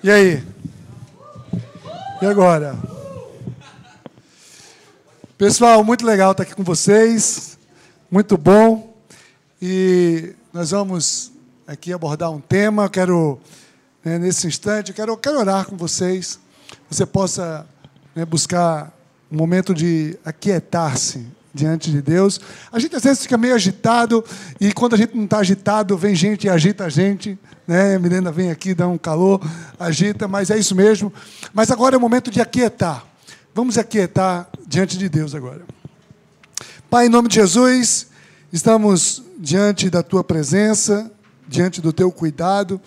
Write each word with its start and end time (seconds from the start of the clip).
E 0.00 0.08
aí? 0.08 0.44
E 2.22 2.26
agora? 2.26 2.76
Pessoal, 5.36 5.82
muito 5.82 6.06
legal 6.06 6.30
estar 6.30 6.44
aqui 6.44 6.54
com 6.54 6.62
vocês. 6.62 7.58
Muito 8.08 8.38
bom. 8.38 8.96
E 9.60 10.36
nós 10.52 10.70
vamos 10.70 11.32
aqui 11.66 11.92
abordar 11.92 12.30
um 12.30 12.40
tema. 12.40 12.84
Eu 12.84 12.90
quero, 12.90 13.40
né, 14.04 14.20
nesse 14.20 14.46
instante, 14.46 14.90
eu 14.90 14.94
quero, 14.94 15.12
eu 15.12 15.16
quero 15.16 15.38
orar 15.40 15.66
com 15.66 15.76
vocês. 15.76 16.38
Você 16.88 17.04
possa 17.04 17.66
né, 18.14 18.24
buscar 18.24 18.96
um 19.32 19.36
momento 19.36 19.74
de 19.74 20.16
aquietar-se 20.24 21.26
diante 21.52 21.90
de 21.90 22.02
Deus. 22.02 22.40
A 22.70 22.78
gente 22.78 22.94
às 22.94 23.02
vezes 23.02 23.22
fica 23.22 23.36
meio 23.36 23.54
agitado, 23.54 24.24
e 24.60 24.72
quando 24.72 24.94
a 24.94 24.96
gente 24.96 25.16
não 25.16 25.24
está 25.24 25.38
agitado, 25.38 25.96
vem 25.96 26.14
gente 26.14 26.46
e 26.46 26.50
agita 26.50 26.84
a 26.84 26.88
gente. 26.88 27.38
Né? 27.66 27.96
A 27.96 27.98
Milena 27.98 28.30
vem 28.30 28.50
aqui, 28.50 28.74
dá 28.74 28.86
um 28.86 28.98
calor, 28.98 29.40
agita, 29.78 30.26
mas 30.28 30.50
é 30.50 30.58
isso 30.58 30.74
mesmo. 30.74 31.12
Mas 31.52 31.70
agora 31.70 31.94
é 31.94 31.98
o 31.98 32.00
momento 32.00 32.30
de 32.30 32.40
aquietar. 32.40 33.04
Vamos 33.54 33.76
aquietar 33.76 34.48
diante 34.66 34.96
de 34.96 35.08
Deus 35.08 35.34
agora. 35.34 35.62
Pai, 36.88 37.06
em 37.06 37.10
nome 37.10 37.28
de 37.28 37.34
Jesus, 37.34 38.08
estamos 38.52 39.22
diante 39.38 39.90
da 39.90 40.02
tua 40.02 40.24
presença, 40.24 41.10
diante 41.46 41.80
do 41.80 41.92
teu 41.92 42.10
cuidado, 42.10 42.80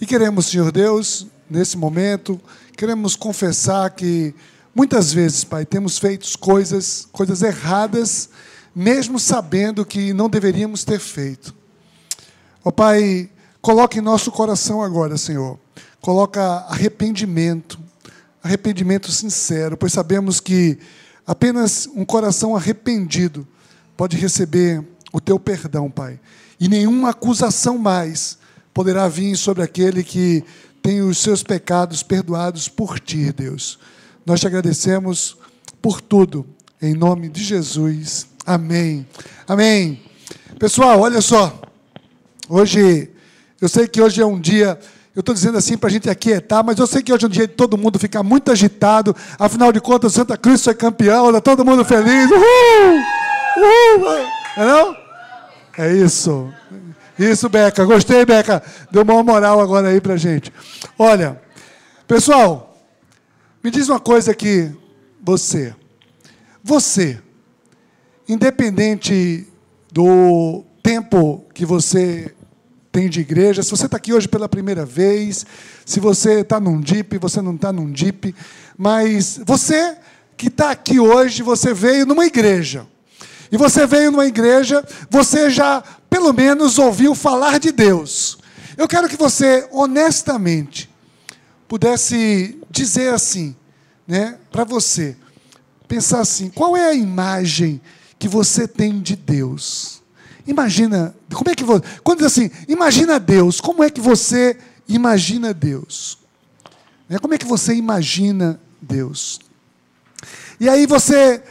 e 0.00 0.06
queremos, 0.06 0.46
Senhor 0.46 0.70
Deus, 0.70 1.26
nesse 1.48 1.76
momento, 1.76 2.40
queremos 2.76 3.14
confessar 3.14 3.90
que 3.90 4.34
Muitas 4.74 5.12
vezes, 5.12 5.44
Pai, 5.44 5.66
temos 5.66 5.98
feito 5.98 6.26
coisas, 6.38 7.06
coisas 7.12 7.42
erradas, 7.42 8.30
mesmo 8.74 9.18
sabendo 9.18 9.84
que 9.84 10.14
não 10.14 10.30
deveríamos 10.30 10.82
ter 10.82 10.98
feito. 10.98 11.54
Ó 12.64 12.70
oh, 12.70 12.72
Pai, 12.72 13.28
coloque 13.60 13.98
em 13.98 14.02
nosso 14.02 14.32
coração 14.32 14.82
agora, 14.82 15.18
Senhor, 15.18 15.58
coloca 16.00 16.42
arrependimento, 16.70 17.78
arrependimento 18.42 19.12
sincero, 19.12 19.76
pois 19.76 19.92
sabemos 19.92 20.40
que 20.40 20.78
apenas 21.26 21.86
um 21.94 22.04
coração 22.04 22.56
arrependido 22.56 23.46
pode 23.94 24.16
receber 24.16 24.82
o 25.12 25.20
teu 25.20 25.38
perdão, 25.38 25.90
Pai. 25.90 26.18
E 26.58 26.66
nenhuma 26.66 27.10
acusação 27.10 27.76
mais 27.76 28.38
poderá 28.72 29.06
vir 29.06 29.36
sobre 29.36 29.62
aquele 29.62 30.02
que 30.02 30.42
tem 30.80 31.02
os 31.02 31.18
seus 31.18 31.42
pecados 31.42 32.02
perdoados 32.02 32.68
por 32.68 32.98
ti, 32.98 33.30
Deus. 33.32 33.78
Nós 34.24 34.40
te 34.40 34.46
agradecemos 34.46 35.36
por 35.80 36.00
tudo, 36.00 36.46
em 36.80 36.94
nome 36.94 37.28
de 37.28 37.42
Jesus. 37.42 38.28
Amém. 38.46 39.06
Amém. 39.48 40.00
Pessoal, 40.60 41.00
olha 41.00 41.20
só. 41.20 41.60
Hoje, 42.48 43.10
eu 43.60 43.68
sei 43.68 43.88
que 43.88 44.00
hoje 44.00 44.20
é 44.22 44.26
um 44.26 44.40
dia, 44.40 44.78
eu 45.14 45.20
estou 45.20 45.34
dizendo 45.34 45.58
assim 45.58 45.76
para 45.76 45.88
a 45.88 45.92
gente 45.92 46.08
aquietar, 46.08 46.64
mas 46.64 46.78
eu 46.78 46.86
sei 46.86 47.02
que 47.02 47.12
hoje 47.12 47.24
é 47.24 47.28
um 47.28 47.30
dia 47.30 47.48
de 47.48 47.54
todo 47.54 47.76
mundo 47.76 47.98
ficar 47.98 48.22
muito 48.22 48.52
agitado. 48.52 49.14
Afinal 49.38 49.72
de 49.72 49.80
contas, 49.80 50.12
Santa 50.12 50.36
Cruz 50.36 50.62
foi 50.62 50.74
campeão, 50.74 51.28
está 51.28 51.40
todo 51.40 51.64
mundo 51.64 51.84
feliz. 51.84 52.30
Uhul! 52.30 52.98
Uhul! 53.56 54.26
É 54.56 54.64
não? 54.64 54.96
É 55.78 55.92
isso. 55.92 56.48
Isso, 57.18 57.48
Beca. 57.48 57.84
Gostei, 57.84 58.24
Beca. 58.24 58.62
Deu 58.90 59.02
uma 59.02 59.22
moral 59.22 59.60
agora 59.60 59.88
aí 59.88 60.00
para 60.00 60.16
gente. 60.16 60.52
Olha, 60.96 61.40
pessoal, 62.06 62.71
me 63.62 63.70
diz 63.70 63.88
uma 63.88 64.00
coisa 64.00 64.32
aqui, 64.32 64.70
você. 65.22 65.74
Você, 66.64 67.20
independente 68.28 69.46
do 69.92 70.64
tempo 70.82 71.44
que 71.54 71.64
você 71.64 72.34
tem 72.90 73.08
de 73.08 73.20
igreja, 73.20 73.62
se 73.62 73.70
você 73.70 73.86
está 73.86 73.96
aqui 73.96 74.12
hoje 74.12 74.26
pela 74.28 74.48
primeira 74.48 74.84
vez, 74.84 75.46
se 75.86 76.00
você 76.00 76.40
está 76.40 76.58
num 76.58 76.80
DIP, 76.80 77.18
você 77.18 77.40
não 77.40 77.54
está 77.54 77.72
num 77.72 77.90
DIP, 77.90 78.34
mas 78.76 79.40
você 79.44 79.96
que 80.36 80.48
está 80.48 80.72
aqui 80.72 80.98
hoje, 80.98 81.42
você 81.42 81.72
veio 81.72 82.04
numa 82.04 82.26
igreja. 82.26 82.86
E 83.50 83.56
você 83.56 83.86
veio 83.86 84.10
numa 84.10 84.26
igreja, 84.26 84.84
você 85.08 85.48
já 85.48 85.82
pelo 86.10 86.32
menos 86.32 86.78
ouviu 86.78 87.14
falar 87.14 87.60
de 87.60 87.70
Deus. 87.70 88.38
Eu 88.76 88.88
quero 88.88 89.08
que 89.08 89.16
você, 89.16 89.68
honestamente, 89.70 90.90
pudesse 91.68 92.58
dizer 92.72 93.12
assim, 93.12 93.54
né, 94.08 94.38
para 94.50 94.64
você, 94.64 95.14
pensar 95.86 96.20
assim: 96.20 96.48
qual 96.48 96.76
é 96.76 96.86
a 96.86 96.94
imagem 96.94 97.80
que 98.18 98.26
você 98.26 98.66
tem 98.66 99.00
de 99.00 99.14
Deus? 99.14 100.02
Imagina, 100.46 101.14
como 101.34 101.50
é 101.50 101.54
que 101.54 101.62
você. 101.62 101.84
Quando 102.02 102.18
diz 102.18 102.26
assim, 102.26 102.50
imagina 102.66 103.20
Deus, 103.20 103.60
como 103.60 103.84
é 103.84 103.90
que 103.90 104.00
você 104.00 104.56
imagina 104.88 105.52
Deus? 105.52 106.18
Né, 107.08 107.18
como 107.18 107.34
é 107.34 107.38
que 107.38 107.46
você 107.46 107.74
imagina 107.74 108.58
Deus? 108.80 109.38
E 110.58 110.68
aí 110.68 110.86
você, 110.86 111.42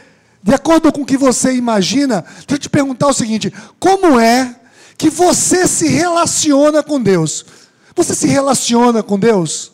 de 0.42 0.52
acordo 0.52 0.92
com 0.92 1.02
o 1.02 1.06
que 1.06 1.16
você 1.16 1.54
imagina, 1.54 2.22
deixa 2.22 2.46
eu 2.50 2.58
te 2.58 2.68
perguntar 2.68 3.06
o 3.06 3.14
seguinte: 3.14 3.52
como 3.78 4.18
é 4.18 4.56
que 4.98 5.08
você 5.08 5.68
se 5.68 5.86
relaciona 5.86 6.82
com 6.82 7.00
Deus? 7.00 7.46
Você 7.94 8.14
se 8.14 8.26
relaciona 8.26 9.02
com 9.02 9.18
Deus? 9.18 9.71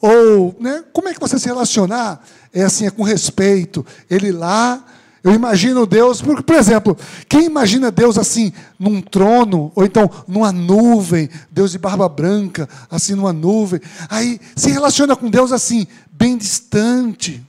Ou, 0.00 0.56
né, 0.60 0.84
como 0.92 1.08
é 1.08 1.14
que 1.14 1.20
você 1.20 1.38
se 1.38 1.46
relacionar? 1.46 2.22
É 2.52 2.62
assim, 2.62 2.86
é 2.86 2.90
com 2.90 3.02
respeito. 3.02 3.84
Ele 4.08 4.30
lá, 4.30 4.84
eu 5.22 5.34
imagino 5.34 5.86
Deus, 5.86 6.22
por, 6.22 6.42
por 6.42 6.54
exemplo, 6.54 6.96
quem 7.28 7.44
imagina 7.44 7.90
Deus 7.90 8.16
assim, 8.16 8.52
num 8.78 9.00
trono, 9.00 9.72
ou 9.74 9.84
então 9.84 10.08
numa 10.26 10.52
nuvem, 10.52 11.28
Deus 11.50 11.72
de 11.72 11.78
barba 11.78 12.08
branca, 12.08 12.68
assim 12.90 13.14
numa 13.14 13.32
nuvem, 13.32 13.80
aí 14.08 14.40
se 14.54 14.70
relaciona 14.70 15.16
com 15.16 15.28
Deus 15.28 15.50
assim, 15.50 15.86
bem 16.12 16.36
distante. 16.36 17.44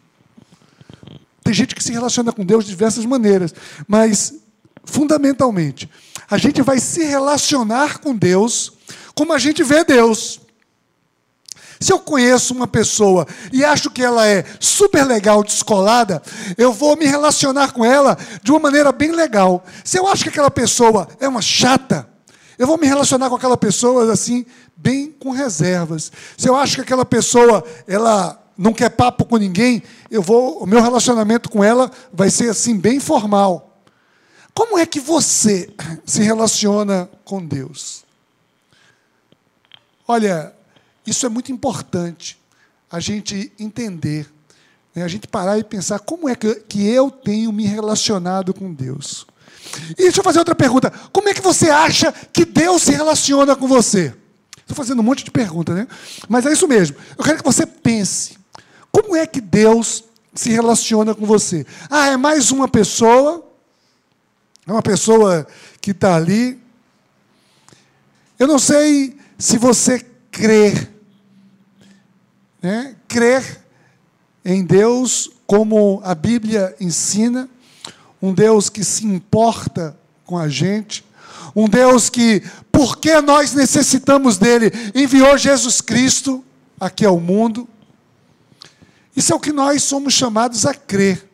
Tem 1.44 1.54
gente 1.54 1.76
que 1.76 1.84
se 1.84 1.92
relaciona 1.92 2.32
com 2.32 2.44
Deus 2.44 2.66
de 2.66 2.72
diversas 2.72 3.06
maneiras, 3.06 3.54
mas, 3.88 4.34
fundamentalmente, 4.84 5.90
a 6.30 6.38
gente 6.38 6.62
vai 6.62 6.80
se 6.80 7.04
relacionar 7.04 8.00
com 8.00 8.16
Deus 8.16 8.74
como 9.16 9.34
a 9.34 9.38
gente 9.38 9.64
vê 9.64 9.84
Deus. 9.84 10.42
Se 11.80 11.94
eu 11.94 12.00
conheço 12.00 12.54
uma 12.54 12.68
pessoa 12.68 13.26
e 13.54 13.64
acho 13.64 13.90
que 13.90 14.04
ela 14.04 14.28
é 14.28 14.44
super 14.60 15.06
legal, 15.06 15.42
descolada, 15.44 16.22
eu 16.58 16.74
vou 16.74 16.98
me 16.98 17.06
relacionar 17.06 17.72
com 17.72 17.86
ela 17.86 18.18
de 18.44 18.52
uma 18.52 18.60
maneira 18.60 18.92
bem 18.92 19.12
legal. 19.12 19.64
Se 19.84 19.98
eu 19.98 20.06
acho 20.08 20.24
que 20.24 20.30
aquela 20.30 20.52
pessoa 20.52 21.08
é 21.22 21.28
uma 21.28 21.42
chata, 21.42 22.10
eu 22.58 22.68
vou 22.68 22.78
me 22.78 22.86
relacionar 22.86 23.30
com 23.30 23.36
aquela 23.36 23.56
pessoa 23.56 24.12
assim, 24.12 24.46
bem 24.76 25.10
com 25.10 25.32
reservas. 25.32 26.12
Se 26.38 26.50
eu 26.50 26.56
acho 26.56 26.76
que 26.76 26.82
aquela 26.82 27.06
pessoa 27.06 27.64
ela 27.88 28.38
não 28.58 28.74
quer 28.74 28.90
papo 28.90 29.24
com 29.24 29.38
ninguém, 29.38 29.82
eu 30.12 30.22
vou, 30.22 30.62
o 30.62 30.66
meu 30.66 30.82
relacionamento 30.82 31.50
com 31.50 31.64
ela 31.64 31.90
vai 32.12 32.30
ser 32.30 32.50
assim 32.50 32.78
bem 32.78 33.00
formal. 33.00 33.82
Como 34.54 34.78
é 34.78 34.86
que 34.86 35.00
você 35.00 35.70
se 36.06 36.22
relaciona 36.22 37.10
com 37.24 37.46
Deus? 37.46 38.04
Olha, 40.06 40.54
isso 41.06 41.26
é 41.26 41.30
muito 41.30 41.52
importante, 41.52 42.40
a 42.92 43.00
gente 43.00 43.52
entender, 43.60 44.32
né? 44.94 45.04
a 45.04 45.08
gente 45.08 45.28
parar 45.28 45.58
e 45.58 45.64
pensar 45.64 46.00
como 46.00 46.28
é 46.28 46.36
que, 46.36 46.64
eu 46.88 47.12
tenho 47.12 47.52
me 47.52 47.66
relacionado 47.66 48.54
com 48.54 48.74
Deus. 48.74 49.26
E 49.92 50.04
deixa 50.04 50.20
eu 50.20 50.24
fazer 50.24 50.40
outra 50.40 50.56
pergunta: 50.56 50.92
como 51.12 51.30
é 51.30 51.34
que 51.34 51.42
você 51.42 51.70
acha 51.70 52.12
que 52.12 52.46
Deus 52.46 52.84
se 52.84 52.92
relaciona 52.92 53.56
com 53.56 53.68
você? 53.68 54.14
Estou 54.58 54.76
fazendo 54.76 55.00
um 55.00 55.04
monte 55.04 55.24
de 55.24 55.32
perguntas, 55.32 55.76
né? 55.76 55.88
Mas 56.28 56.46
é 56.46 56.52
isso 56.52 56.68
mesmo. 56.68 56.96
Eu 57.18 57.24
quero 57.24 57.38
que 57.38 57.44
você 57.44 57.66
pense: 57.66 58.38
como 58.92 59.16
é 59.16 59.26
que 59.28 59.42
Deus 59.42 60.04
se 60.34 60.50
relaciona 60.50 61.14
com 61.14 61.26
você? 61.26 61.66
Ah, 61.90 62.08
é 62.08 62.18
mais 62.18 62.52
uma 62.52 62.68
pessoa, 62.68 63.46
é 64.68 64.72
uma 64.72 64.82
pessoa 64.82 65.48
que 65.82 65.92
está 65.92 66.16
ali. 66.16 66.60
Eu 68.38 68.48
não 68.48 68.58
sei 68.58 69.18
se 69.38 69.58
você 69.58 70.00
crê 70.32 70.74
né? 72.62 72.96
crer 73.08 73.64
em 74.44 74.64
Deus 74.64 75.30
como 75.48 76.02
a 76.04 76.14
Bíblia 76.14 76.76
ensina, 76.80 77.50
um 78.22 78.34
Deus 78.34 78.70
que 78.70 78.84
se 78.84 79.06
importa 79.06 79.98
com 80.26 80.38
a 80.38 80.48
gente, 80.48 81.06
um 81.56 81.68
Deus 81.68 82.10
que, 82.10 82.44
porque 82.72 83.20
nós 83.22 83.54
necessitamos 83.54 84.38
dele, 84.38 84.72
enviou 84.94 85.38
Jesus 85.38 85.82
Cristo 85.82 86.44
aqui 86.80 87.06
ao 87.06 87.20
mundo. 87.20 87.68
Isso 89.16 89.34
é 89.34 89.36
o 89.36 89.40
que 89.40 89.52
nós 89.52 89.84
somos 89.84 90.14
chamados 90.14 90.66
a 90.66 90.74
crer. 90.74 91.28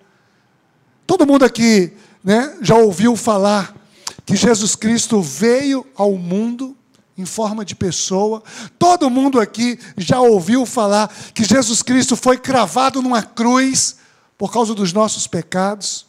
Todo 1.06 1.28
mundo 1.28 1.44
aqui 1.44 1.92
né, 2.24 2.58
já 2.62 2.76
ouviu 2.76 3.16
falar 3.16 3.76
que 4.26 4.36
Jesus 4.36 4.76
Cristo 4.76 5.22
veio 5.22 5.86
ao 5.96 6.14
mundo 6.14 6.76
em 7.18 7.26
forma 7.26 7.64
de 7.64 7.76
pessoa. 7.76 8.44
Todo 8.78 9.10
mundo 9.10 9.40
aqui 9.40 9.80
já 9.98 10.20
ouviu 10.20 10.66
falar 10.66 11.14
que 11.34 11.44
Jesus 11.44 11.82
Cristo 11.82 12.16
foi 12.16 12.38
cravado 12.38 13.02
numa 13.02 13.24
cruz 13.24 13.98
por 14.38 14.52
causa 14.52 14.74
dos 14.74 14.92
nossos 14.92 15.28
pecados. 15.28 16.06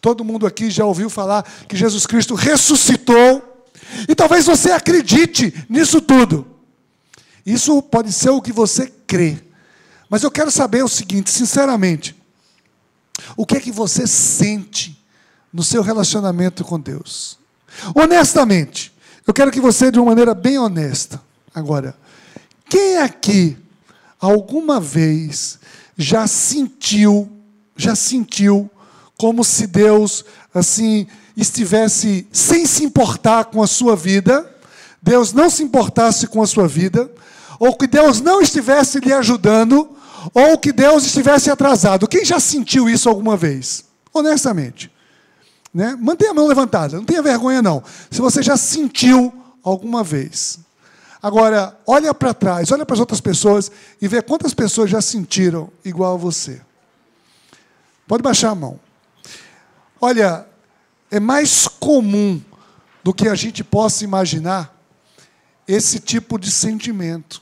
Todo 0.00 0.24
mundo 0.24 0.46
aqui 0.46 0.70
já 0.70 0.84
ouviu 0.84 1.08
falar 1.08 1.44
que 1.68 1.76
Jesus 1.76 2.06
Cristo 2.06 2.34
ressuscitou. 2.34 3.66
E 4.08 4.14
talvez 4.14 4.44
você 4.44 4.72
acredite 4.72 5.64
nisso 5.68 6.00
tudo. 6.00 6.46
Isso 7.46 7.80
pode 7.80 8.12
ser 8.12 8.30
o 8.30 8.42
que 8.42 8.52
você 8.52 8.92
crê. 9.06 9.38
Mas 10.10 10.22
eu 10.22 10.30
quero 10.30 10.50
saber 10.50 10.84
o 10.84 10.88
seguinte, 10.88 11.30
sinceramente, 11.30 12.14
o 13.36 13.46
que 13.46 13.56
é 13.56 13.60
que 13.60 13.72
você 13.72 14.06
sente 14.06 15.02
no 15.52 15.62
seu 15.62 15.82
relacionamento 15.82 16.64
com 16.64 16.78
Deus? 16.78 17.38
Honestamente, 17.94 18.92
eu 19.28 19.34
quero 19.34 19.50
que 19.50 19.60
você, 19.60 19.90
de 19.90 19.98
uma 19.98 20.06
maneira 20.06 20.32
bem 20.32 20.58
honesta, 20.58 21.20
agora, 21.54 21.94
quem 22.66 22.96
aqui 22.96 23.58
alguma 24.18 24.80
vez 24.80 25.58
já 25.98 26.26
sentiu, 26.26 27.30
já 27.76 27.94
sentiu 27.94 28.70
como 29.18 29.44
se 29.44 29.66
Deus 29.66 30.24
assim 30.54 31.06
estivesse 31.36 32.26
sem 32.32 32.64
se 32.64 32.82
importar 32.82 33.44
com 33.44 33.62
a 33.62 33.66
sua 33.66 33.94
vida, 33.94 34.50
Deus 35.02 35.34
não 35.34 35.50
se 35.50 35.62
importasse 35.62 36.26
com 36.26 36.40
a 36.40 36.46
sua 36.46 36.66
vida, 36.66 37.10
ou 37.60 37.76
que 37.76 37.86
Deus 37.86 38.22
não 38.22 38.40
estivesse 38.40 38.98
lhe 38.98 39.12
ajudando, 39.12 39.90
ou 40.32 40.56
que 40.56 40.72
Deus 40.72 41.04
estivesse 41.04 41.50
atrasado. 41.50 42.08
Quem 42.08 42.24
já 42.24 42.40
sentiu 42.40 42.88
isso 42.88 43.10
alguma 43.10 43.36
vez? 43.36 43.84
Honestamente. 44.10 44.90
Né? 45.78 45.96
Mantenha 45.96 46.32
a 46.32 46.34
mão 46.34 46.48
levantada, 46.48 46.96
não 46.96 47.04
tenha 47.04 47.22
vergonha 47.22 47.62
não. 47.62 47.84
Se 48.10 48.20
você 48.20 48.42
já 48.42 48.56
sentiu 48.56 49.32
alguma 49.62 50.02
vez. 50.02 50.58
Agora, 51.22 51.78
olha 51.86 52.12
para 52.12 52.34
trás, 52.34 52.72
olha 52.72 52.84
para 52.84 52.94
as 52.94 52.98
outras 52.98 53.20
pessoas 53.20 53.70
e 54.02 54.08
vê 54.08 54.20
quantas 54.20 54.52
pessoas 54.52 54.90
já 54.90 55.00
sentiram 55.00 55.70
igual 55.84 56.14
a 56.14 56.18
você. 56.18 56.60
Pode 58.08 58.24
baixar 58.24 58.50
a 58.50 58.54
mão. 58.56 58.80
Olha, 60.00 60.44
é 61.12 61.20
mais 61.20 61.68
comum 61.68 62.42
do 63.04 63.14
que 63.14 63.28
a 63.28 63.36
gente 63.36 63.62
possa 63.62 64.02
imaginar 64.02 64.76
esse 65.64 66.00
tipo 66.00 66.40
de 66.40 66.50
sentimento. 66.50 67.40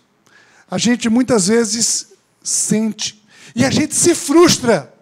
A 0.71 0.77
gente 0.77 1.09
muitas 1.09 1.47
vezes 1.47 2.09
sente 2.43 3.27
e 3.55 3.65
a 3.65 3.71
gente 3.71 3.95
se 3.95 4.15
frustra, 4.15 4.93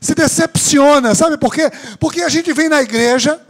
se 0.00 0.14
decepciona, 0.14 1.14
sabe 1.14 1.36
por 1.36 1.54
quê? 1.54 1.70
Porque 1.98 2.22
a 2.22 2.28
gente 2.28 2.52
vem 2.52 2.68
na 2.68 2.82
igreja, 2.82 3.40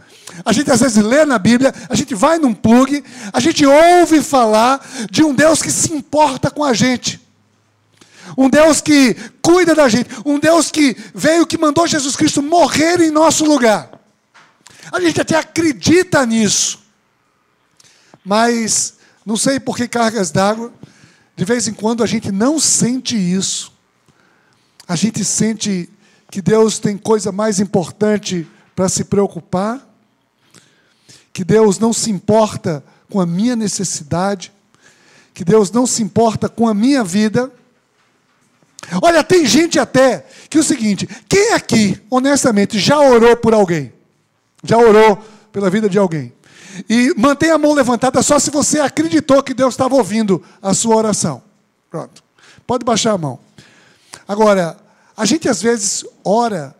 a 0.45 0.53
gente 0.53 0.71
às 0.71 0.79
vezes 0.79 1.03
lê 1.03 1.25
na 1.25 1.37
Bíblia, 1.37 1.73
a 1.89 1.95
gente 1.95 2.15
vai 2.15 2.37
num 2.37 2.53
plug, 2.53 3.03
a 3.31 3.39
gente 3.39 3.65
ouve 3.65 4.21
falar 4.21 4.85
de 5.09 5.23
um 5.23 5.33
Deus 5.33 5.61
que 5.61 5.71
se 5.71 5.93
importa 5.93 6.49
com 6.49 6.63
a 6.63 6.73
gente. 6.73 7.19
Um 8.37 8.49
Deus 8.49 8.79
que 8.79 9.15
cuida 9.41 9.73
da 9.73 9.89
gente, 9.89 10.09
um 10.25 10.39
Deus 10.39 10.69
que 10.69 10.95
veio, 11.13 11.47
que 11.47 11.57
mandou 11.57 11.87
Jesus 11.87 12.15
Cristo 12.15 12.41
morrer 12.41 13.01
em 13.01 13.09
nosso 13.09 13.43
lugar. 13.43 13.89
A 14.91 14.99
gente 14.99 15.19
até 15.19 15.35
acredita 15.35 16.25
nisso. 16.25 16.79
Mas 18.23 18.95
não 19.25 19.35
sei 19.35 19.59
por 19.59 19.75
que 19.75 19.87
cargas 19.87 20.31
d'água, 20.31 20.71
de 21.35 21.45
vez 21.45 21.67
em 21.67 21.73
quando 21.73 22.03
a 22.03 22.07
gente 22.07 22.31
não 22.31 22.59
sente 22.59 23.15
isso. 23.15 23.71
A 24.87 24.95
gente 24.95 25.23
sente 25.23 25.89
que 26.29 26.41
Deus 26.41 26.79
tem 26.79 26.97
coisa 26.97 27.31
mais 27.31 27.59
importante 27.59 28.47
para 28.75 28.87
se 28.87 29.03
preocupar, 29.03 29.85
que 31.33 31.43
Deus 31.43 31.79
não 31.79 31.91
se 31.91 32.11
importa 32.11 32.83
com 33.09 33.19
a 33.19 33.25
minha 33.25 33.55
necessidade, 33.55 34.51
que 35.33 35.43
Deus 35.43 35.71
não 35.71 35.87
se 35.87 36.03
importa 36.03 36.47
com 36.47 36.67
a 36.67 36.73
minha 36.73 37.03
vida. 37.03 37.51
Olha, 39.01 39.23
tem 39.23 39.45
gente 39.45 39.79
até 39.79 40.25
que 40.49 40.57
é 40.57 40.61
o 40.61 40.63
seguinte: 40.63 41.07
quem 41.27 41.53
aqui, 41.53 42.01
honestamente, 42.09 42.79
já 42.79 42.99
orou 42.99 43.35
por 43.35 43.53
alguém? 43.53 43.91
Já 44.63 44.77
orou 44.77 45.17
pela 45.51 45.69
vida 45.69 45.89
de 45.89 45.97
alguém? 45.97 46.33
E 46.89 47.13
mantenha 47.17 47.55
a 47.55 47.57
mão 47.57 47.73
levantada 47.73 48.21
só 48.21 48.37
se 48.37 48.51
você 48.51 48.79
acreditou 48.79 49.41
que 49.41 49.53
Deus 49.53 49.73
estava 49.73 49.95
ouvindo 49.95 50.43
a 50.61 50.73
sua 50.73 50.95
oração. 50.95 51.41
Pronto. 51.89 52.23
Pode 52.67 52.85
baixar 52.85 53.13
a 53.13 53.17
mão. 53.17 53.39
Agora, 54.27 54.77
a 55.19 55.25
gente 55.25 55.49
às 55.49 55.61
vezes 55.61 56.05
ora, 56.23 56.73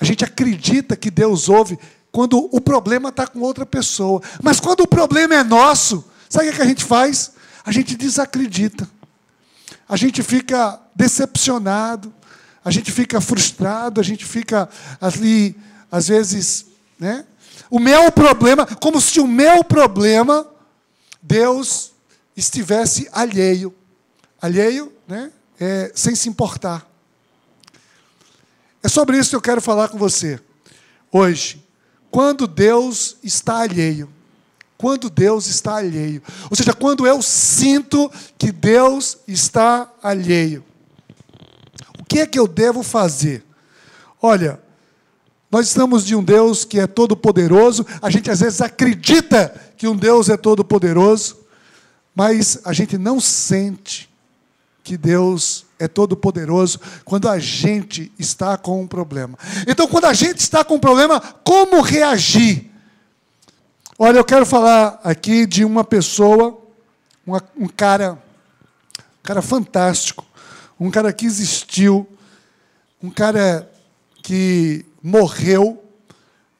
a 0.00 0.04
gente 0.04 0.24
acredita 0.24 0.96
que 0.96 1.12
Deus 1.12 1.48
ouve 1.48 1.78
quando 2.10 2.48
o 2.52 2.60
problema 2.60 3.10
está 3.10 3.24
com 3.24 3.38
outra 3.38 3.64
pessoa. 3.64 4.20
Mas 4.42 4.58
quando 4.58 4.80
o 4.80 4.86
problema 4.88 5.36
é 5.36 5.44
nosso, 5.44 6.04
sabe 6.28 6.48
o 6.48 6.52
que 6.52 6.60
a 6.60 6.66
gente 6.66 6.84
faz? 6.84 7.30
A 7.64 7.70
gente 7.70 7.96
desacredita. 7.96 8.90
A 9.88 9.96
gente 9.96 10.24
fica 10.24 10.80
decepcionado, 10.92 12.12
a 12.64 12.70
gente 12.72 12.90
fica 12.90 13.20
frustrado, 13.20 14.00
a 14.00 14.04
gente 14.04 14.24
fica 14.24 14.68
ali, 15.00 15.56
às 15.88 16.08
vezes, 16.08 16.66
né? 16.98 17.24
O 17.70 17.78
meu 17.78 18.10
problema, 18.10 18.66
como 18.66 19.00
se 19.00 19.20
o 19.20 19.26
meu 19.26 19.62
problema, 19.62 20.44
Deus 21.22 21.92
estivesse 22.36 23.08
alheio. 23.12 23.72
Alheio, 24.42 24.92
né? 25.06 25.30
É, 25.60 25.92
sem 25.94 26.16
se 26.16 26.28
importar. 26.28 26.87
É 28.88 28.90
sobre 28.90 29.18
isso 29.18 29.28
que 29.28 29.36
eu 29.36 29.42
quero 29.42 29.60
falar 29.60 29.88
com 29.88 29.98
você 29.98 30.40
hoje. 31.12 31.62
Quando 32.10 32.46
Deus 32.46 33.18
está 33.22 33.58
alheio. 33.60 34.08
Quando 34.78 35.10
Deus 35.10 35.46
está 35.46 35.76
alheio. 35.76 36.22
Ou 36.50 36.56
seja, 36.56 36.72
quando 36.72 37.06
eu 37.06 37.20
sinto 37.20 38.10
que 38.38 38.50
Deus 38.50 39.18
está 39.28 39.92
alheio. 40.02 40.64
O 41.98 42.04
que 42.04 42.20
é 42.20 42.26
que 42.26 42.38
eu 42.38 42.48
devo 42.48 42.82
fazer? 42.82 43.44
Olha, 44.22 44.58
nós 45.50 45.66
estamos 45.66 46.06
de 46.06 46.16
um 46.16 46.24
Deus 46.24 46.64
que 46.64 46.80
é 46.80 46.86
todo-poderoso, 46.86 47.84
a 48.00 48.08
gente 48.08 48.30
às 48.30 48.40
vezes 48.40 48.62
acredita 48.62 49.54
que 49.76 49.86
um 49.86 49.94
Deus 49.94 50.30
é 50.30 50.36
todo-poderoso, 50.38 51.36
mas 52.14 52.58
a 52.64 52.72
gente 52.72 52.96
não 52.96 53.20
sente 53.20 54.07
que 54.88 54.96
Deus 54.96 55.66
é 55.78 55.86
todo-poderoso 55.86 56.80
quando 57.04 57.28
a 57.28 57.38
gente 57.38 58.10
está 58.18 58.56
com 58.56 58.80
um 58.80 58.86
problema. 58.86 59.38
Então, 59.66 59.86
quando 59.86 60.06
a 60.06 60.14
gente 60.14 60.38
está 60.38 60.64
com 60.64 60.76
um 60.76 60.80
problema, 60.80 61.20
como 61.44 61.82
reagir? 61.82 62.70
Olha, 63.98 64.16
eu 64.16 64.24
quero 64.24 64.46
falar 64.46 64.98
aqui 65.04 65.44
de 65.44 65.62
uma 65.62 65.84
pessoa, 65.84 66.58
uma, 67.26 67.42
um 67.54 67.68
cara, 67.68 68.14
um 68.98 69.22
cara 69.22 69.42
fantástico, 69.42 70.24
um 70.80 70.90
cara 70.90 71.12
que 71.12 71.26
existiu, 71.26 72.08
um 73.02 73.10
cara 73.10 73.70
que 74.22 74.86
morreu 75.02 75.84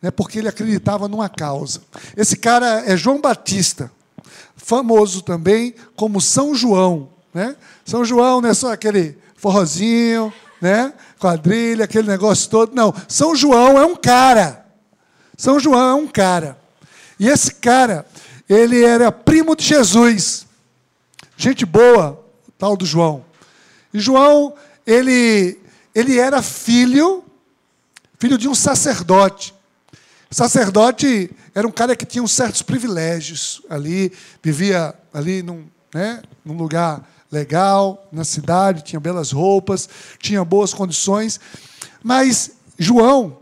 né, 0.03 0.11
porque 0.11 0.39
ele 0.39 0.49
acreditava 0.49 1.09
numa 1.09 1.31
causa. 1.31 1.81
Esse 2.15 2.37
cara 2.37 2.85
é 2.85 2.95
João 2.95 3.23
Batista, 3.23 3.91
famoso 4.55 5.23
também 5.23 5.75
como 5.97 6.21
São 6.21 6.55
João. 6.55 7.17
Né? 7.39 7.55
São 7.85 8.05
João 8.05 8.41
não 8.41 8.49
é 8.49 8.55
só 8.55 8.73
aquele 8.73 9.17
forrozinho, 9.37 10.33
né? 10.61 10.93
quadrilha, 11.21 11.85
aquele 11.85 12.09
negócio 12.09 12.51
todo. 12.51 12.75
Não, 12.75 12.93
São 13.07 13.37
João 13.37 13.79
é 13.79 13.87
um 13.87 13.95
cara. 13.95 14.67
São 15.37 15.61
João 15.61 15.91
é 15.91 15.95
um 15.95 16.09
cara. 16.09 16.59
E 17.17 17.29
esse 17.29 17.55
cara, 17.55 18.05
ele 18.49 18.85
era 18.85 19.13
primo 19.13 19.55
de 19.55 19.65
Jesus. 19.65 20.49
Gente 21.37 21.65
boa, 21.65 22.25
tal 22.59 22.77
do 22.77 22.85
João. 22.85 23.25
E 23.95 24.01
João, 24.01 24.55
ele, 24.85 25.61
ele 25.95 26.19
era 26.19 26.43
filho 26.43 27.23
filho 28.19 28.37
de 28.37 28.49
um 28.49 28.55
sacerdote. 28.55 29.55
Sacerdote 30.29 31.31
era 31.55 31.69
um 31.69 31.71
cara 31.71 31.95
que 31.95 32.05
tinha 32.05 32.21
uns 32.21 32.33
certos 32.33 32.63
privilégios 32.63 33.63
ali, 33.71 34.13
vivia 34.43 34.93
ali 35.15 35.41
num, 35.41 35.67
né, 35.95 36.21
num 36.45 36.57
lugar 36.57 37.09
legal, 37.31 38.09
na 38.11 38.25
cidade, 38.25 38.83
tinha 38.83 39.01
belas 39.01 39.31
roupas, 39.31 39.89
tinha 40.19 40.45
boas 40.45 40.73
condições. 40.73 41.39
Mas 42.03 42.53
João, 42.79 43.39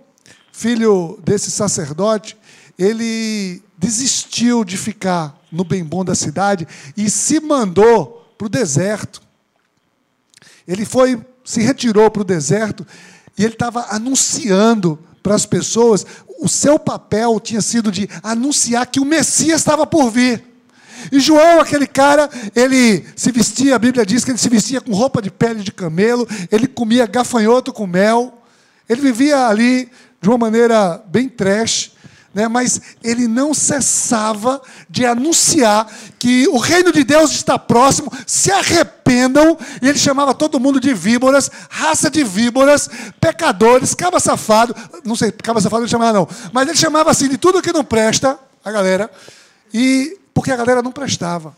filho 0.52 1.19
desse 1.25 1.50
sacerdote, 1.50 2.37
ele 2.78 3.62
desistiu 3.78 4.64
de 4.64 4.76
ficar 4.76 5.38
no 5.52 5.64
bem 5.64 5.85
bom 5.85 6.05
da 6.05 6.14
cidade 6.14 6.66
e 6.97 7.09
se 7.11 7.40
mandou 7.40 8.26
para 8.37 8.47
o 8.47 8.50
deserto. 8.50 9.23
Ele 10.66 10.85
foi, 10.85 11.25
se 11.45 11.61
retirou 11.61 12.11
para 12.11 12.23
o 12.23 12.25
deserto 12.25 12.87
e 13.38 13.45
ele 13.45 13.55
estava 13.55 13.87
anunciando 13.90 14.99
para 15.23 15.35
as 15.35 15.45
pessoas, 15.45 16.07
o 16.38 16.49
seu 16.49 16.78
papel 16.78 17.40
tinha 17.40 17.61
sido 17.61 17.90
de 17.90 18.09
anunciar 18.23 18.87
que 18.87 19.00
o 19.00 19.05
Messias 19.05 19.61
estava 19.61 19.87
por 19.87 20.11
vir. 20.11 20.56
E 21.11 21.21
João, 21.21 21.61
aquele 21.61 21.87
cara, 21.87 22.29
ele 22.55 23.05
se 23.15 23.31
vestia, 23.31 23.76
a 23.76 23.79
Bíblia 23.79 24.05
diz 24.05 24.25
que 24.25 24.31
ele 24.31 24.38
se 24.38 24.49
vestia 24.49 24.81
com 24.81 24.93
roupa 24.93 25.23
de 25.23 25.31
pele 25.31 25.62
de 25.62 25.73
camelo, 25.73 26.26
ele 26.50 26.67
comia 26.67 27.07
gafanhoto 27.07 27.73
com 27.73 27.87
mel, 27.87 28.43
ele 28.88 29.00
vivia 29.00 29.47
ali 29.47 29.91
de 30.21 30.29
uma 30.29 30.38
maneira 30.38 31.03
bem 31.09 31.29
trash, 31.29 31.93
né? 32.37 32.49
mas 32.49 32.81
ele 33.03 33.26
não 33.26 33.55
cessava 33.55 34.61
de 34.91 35.07
anunciar 35.07 35.91
que 36.19 36.47
o 36.49 36.59
reino 36.59 36.93
de 36.93 37.03
Deus 37.03 37.31
está 37.31 37.59
próximo, 37.59 38.12
se 38.26 38.53
arrependam, 38.53 39.57
e 39.81 39.88
ele 39.88 39.99
chamava 39.99 40.35
todo 40.35 40.61
mundo 40.61 40.79
de 40.79 40.93
víboras, 40.93 41.50
raça 41.71 42.11
de 42.11 42.23
víboras, 42.23 42.91
pecadores, 43.19 43.95
caba 43.95 44.21
safado, 44.21 44.76
não 45.03 45.17
sei, 45.17 45.33
caba 45.33 45.62
safado 45.62 45.85
ele 45.85 45.91
chamava 45.91 46.12
não, 46.12 46.29
mas 46.53 46.69
ele 46.69 46.76
chamava 46.76 47.11
assim 47.11 47.26
de 47.26 47.38
tudo 47.38 47.62
que 47.62 47.73
não 47.73 47.83
presta, 47.83 48.38
a 48.62 48.71
galera, 48.71 49.11
e 49.73 50.19
porque 50.37 50.52
a 50.52 50.57
galera 50.57 50.83
não 50.83 50.93
prestava. 50.93 51.57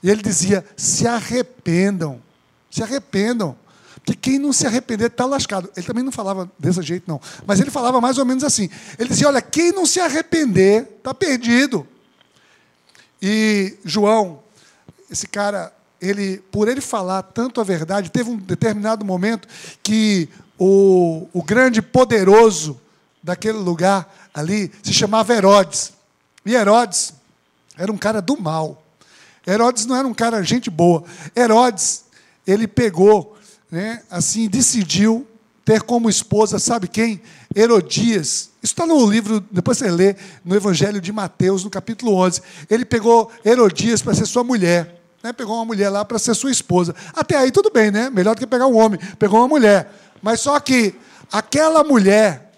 E 0.00 0.08
ele 0.08 0.22
dizia: 0.22 0.64
se 0.76 1.08
arrependam, 1.08 2.22
Se 2.70 2.84
arrependam. 2.84 3.56
Porque 3.96 4.14
quem 4.14 4.38
não 4.38 4.52
se 4.52 4.64
arrepender 4.64 5.10
está 5.10 5.24
lascado. 5.24 5.68
Ele 5.76 5.84
também 5.84 6.04
não 6.04 6.12
falava 6.12 6.48
desse 6.56 6.80
jeito, 6.82 7.02
não. 7.08 7.20
Mas 7.44 7.58
ele 7.58 7.72
falava 7.72 8.00
mais 8.00 8.16
ou 8.16 8.24
menos 8.24 8.44
assim. 8.44 8.70
Ele 8.96 9.08
dizia: 9.08 9.26
olha, 9.26 9.42
quem 9.42 9.72
não 9.72 9.86
se 9.86 9.98
arrepender 9.98 10.88
está 10.98 11.12
perdido. 11.12 11.84
E 13.20 13.76
João, 13.84 14.38
esse 15.10 15.26
cara, 15.26 15.72
ele, 16.00 16.38
por 16.52 16.68
ele 16.68 16.80
falar 16.80 17.22
tanto 17.22 17.60
a 17.60 17.64
verdade, 17.64 18.08
teve 18.08 18.30
um 18.30 18.36
determinado 18.36 19.04
momento 19.04 19.48
que 19.82 20.28
o, 20.56 21.26
o 21.32 21.42
grande 21.42 21.82
poderoso 21.82 22.80
daquele 23.20 23.58
lugar 23.58 24.14
ali 24.32 24.70
se 24.80 24.92
chamava 24.92 25.34
Herodes. 25.34 25.92
E 26.46 26.54
Herodes 26.54 27.14
era 27.76 27.90
um 27.90 27.96
cara 27.96 28.20
do 28.20 28.40
mal. 28.40 28.82
Herodes 29.46 29.86
não 29.86 29.96
era 29.96 30.06
um 30.06 30.14
cara 30.14 30.42
gente 30.42 30.70
boa. 30.70 31.04
Herodes, 31.36 32.04
ele 32.46 32.66
pegou 32.66 33.36
né, 33.70 34.02
assim, 34.10 34.48
decidiu 34.48 35.26
ter 35.64 35.82
como 35.82 36.10
esposa, 36.10 36.58
sabe 36.58 36.86
quem? 36.86 37.20
Herodias. 37.56 38.50
Isso 38.62 38.72
está 38.72 38.86
no 38.86 39.04
livro, 39.10 39.40
depois 39.50 39.78
você 39.78 39.90
lê, 39.90 40.14
no 40.44 40.54
Evangelho 40.54 41.00
de 41.00 41.12
Mateus, 41.12 41.64
no 41.64 41.70
capítulo 41.70 42.14
11. 42.14 42.42
Ele 42.70 42.84
pegou 42.84 43.30
Herodias 43.44 44.02
para 44.02 44.14
ser 44.14 44.26
sua 44.26 44.44
mulher. 44.44 45.00
Né? 45.22 45.32
Pegou 45.32 45.56
uma 45.56 45.64
mulher 45.64 45.88
lá 45.88 46.04
para 46.04 46.18
ser 46.18 46.34
sua 46.34 46.50
esposa. 46.50 46.94
Até 47.14 47.36
aí 47.36 47.50
tudo 47.50 47.70
bem, 47.70 47.90
né? 47.90 48.10
Melhor 48.10 48.34
do 48.34 48.38
que 48.38 48.46
pegar 48.46 48.66
um 48.66 48.76
homem. 48.76 49.00
Pegou 49.18 49.40
uma 49.40 49.48
mulher. 49.48 49.90
Mas 50.22 50.40
só 50.40 50.60
que 50.60 50.94
aquela 51.32 51.82
mulher, 51.82 52.52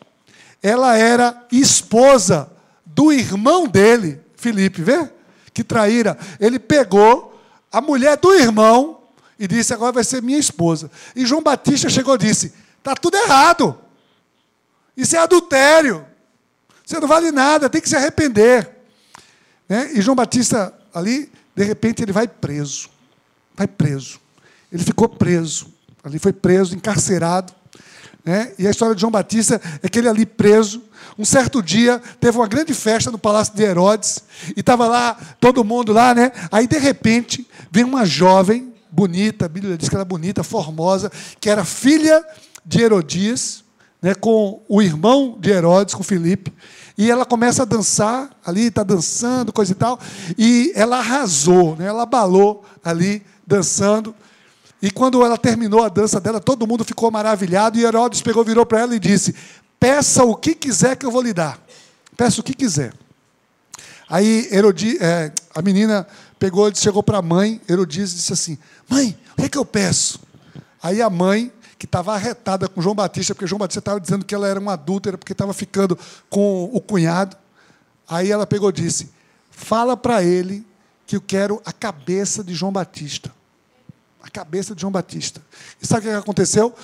ela 0.62 0.96
era 0.96 1.46
esposa 1.52 2.50
do 2.84 3.12
irmão 3.12 3.66
dele, 3.68 4.20
Felipe, 4.46 4.80
vê? 4.80 5.10
Que 5.52 5.64
traíra. 5.64 6.16
Ele 6.38 6.60
pegou 6.60 7.36
a 7.72 7.80
mulher 7.80 8.16
do 8.16 8.32
irmão 8.32 9.00
e 9.36 9.48
disse: 9.48 9.74
Agora 9.74 9.90
vai 9.90 10.04
ser 10.04 10.22
minha 10.22 10.38
esposa. 10.38 10.88
E 11.16 11.26
João 11.26 11.42
Batista 11.42 11.88
chegou 11.88 12.14
e 12.14 12.18
disse: 12.18 12.52
Está 12.78 12.94
tudo 12.94 13.16
errado. 13.16 13.76
Isso 14.96 15.16
é 15.16 15.18
adultério. 15.18 16.06
Você 16.84 17.00
não 17.00 17.08
vale 17.08 17.32
nada, 17.32 17.68
tem 17.68 17.80
que 17.80 17.88
se 17.88 17.96
arrepender. 17.96 18.70
Né? 19.68 19.90
E 19.94 20.00
João 20.00 20.14
Batista, 20.14 20.72
ali, 20.94 21.28
de 21.56 21.64
repente, 21.64 22.04
ele 22.04 22.12
vai 22.12 22.28
preso. 22.28 22.88
Vai 23.56 23.66
preso. 23.66 24.20
Ele 24.70 24.84
ficou 24.84 25.08
preso. 25.08 25.66
Ali 26.04 26.20
foi 26.20 26.32
preso, 26.32 26.76
encarcerado. 26.76 27.52
Né? 28.26 28.52
E 28.58 28.66
a 28.66 28.70
história 28.72 28.92
de 28.92 29.00
João 29.00 29.12
Batista 29.12 29.60
é 29.80 29.88
que 29.88 30.00
ele 30.00 30.08
ali 30.08 30.26
preso, 30.26 30.82
um 31.16 31.24
certo 31.24 31.62
dia, 31.62 32.02
teve 32.20 32.36
uma 32.36 32.48
grande 32.48 32.74
festa 32.74 33.08
no 33.08 33.18
palácio 33.18 33.54
de 33.54 33.62
Herodes, 33.62 34.24
e 34.56 34.60
estava 34.60 34.88
lá, 34.88 35.16
todo 35.38 35.62
mundo 35.62 35.92
lá, 35.92 36.12
né? 36.12 36.32
Aí, 36.50 36.66
de 36.66 36.76
repente, 36.76 37.46
vem 37.70 37.84
uma 37.84 38.04
jovem, 38.04 38.74
bonita, 38.90 39.44
a 39.44 39.48
Bíblia 39.48 39.78
diz 39.78 39.88
que 39.88 39.94
era 39.94 40.04
bonita, 40.04 40.42
formosa, 40.42 41.10
que 41.38 41.48
era 41.48 41.64
filha 41.64 42.24
de 42.64 42.82
Herodias, 42.82 43.64
né, 44.02 44.12
com 44.12 44.60
o 44.68 44.82
irmão 44.82 45.36
de 45.38 45.50
Herodes, 45.50 45.94
com 45.94 46.02
Filipe, 46.02 46.52
e 46.98 47.08
ela 47.08 47.24
começa 47.24 47.62
a 47.62 47.66
dançar 47.66 48.30
ali, 48.44 48.66
está 48.66 48.82
dançando, 48.82 49.52
coisa 49.52 49.70
e 49.70 49.74
tal, 49.76 50.00
e 50.36 50.72
ela 50.74 50.98
arrasou, 50.98 51.76
né, 51.76 51.86
ela 51.86 52.02
abalou 52.02 52.64
ali, 52.84 53.22
dançando, 53.46 54.14
e 54.86 54.90
quando 54.92 55.20
ela 55.24 55.36
terminou 55.36 55.82
a 55.82 55.88
dança 55.88 56.20
dela, 56.20 56.40
todo 56.40 56.64
mundo 56.64 56.84
ficou 56.84 57.10
maravilhado, 57.10 57.76
e 57.76 57.82
Herodes 57.82 58.22
pegou, 58.22 58.44
virou 58.44 58.64
para 58.64 58.82
ela 58.82 58.94
e 58.94 59.00
disse: 59.00 59.34
Peça 59.80 60.22
o 60.22 60.36
que 60.36 60.54
quiser 60.54 60.94
que 60.94 61.04
eu 61.04 61.10
vou 61.10 61.22
lhe 61.22 61.32
dar. 61.32 61.58
Peça 62.16 62.40
o 62.40 62.44
que 62.44 62.54
quiser. 62.54 62.92
Aí 64.08 64.48
Herodi, 64.48 64.96
é, 65.00 65.32
a 65.52 65.60
menina 65.60 66.06
pegou, 66.38 66.72
chegou 66.72 67.02
para 67.02 67.18
a 67.18 67.22
mãe, 67.22 67.60
Herodias, 67.68 68.14
disse 68.14 68.32
assim: 68.32 68.56
Mãe, 68.88 69.18
o 69.32 69.40
que 69.40 69.46
é 69.46 69.48
que 69.48 69.58
eu 69.58 69.64
peço? 69.64 70.20
Aí 70.80 71.02
a 71.02 71.10
mãe, 71.10 71.50
que 71.76 71.86
estava 71.86 72.14
arretada 72.14 72.68
com 72.68 72.80
João 72.80 72.94
Batista, 72.94 73.34
porque 73.34 73.48
João 73.48 73.58
Batista 73.58 73.80
estava 73.80 73.98
dizendo 73.98 74.24
que 74.24 74.36
ela 74.36 74.46
era 74.46 74.60
uma 74.60 74.74
adúltera, 74.74 75.18
porque 75.18 75.32
estava 75.32 75.52
ficando 75.52 75.98
com 76.30 76.70
o 76.72 76.80
cunhado. 76.80 77.36
Aí 78.08 78.30
ela 78.30 78.46
pegou 78.46 78.70
e 78.70 78.72
disse: 78.72 79.10
Fala 79.50 79.96
para 79.96 80.22
ele 80.22 80.64
que 81.08 81.16
eu 81.16 81.20
quero 81.20 81.60
a 81.64 81.72
cabeça 81.72 82.44
de 82.44 82.54
João 82.54 82.70
Batista. 82.70 83.34
A 84.26 84.30
cabeça 84.30 84.74
de 84.74 84.80
João 84.80 84.92
Batista. 84.92 85.40
E 85.80 85.86
sabe 85.86 86.08
o 86.08 86.10
que 86.10 86.16
aconteceu? 86.16 86.74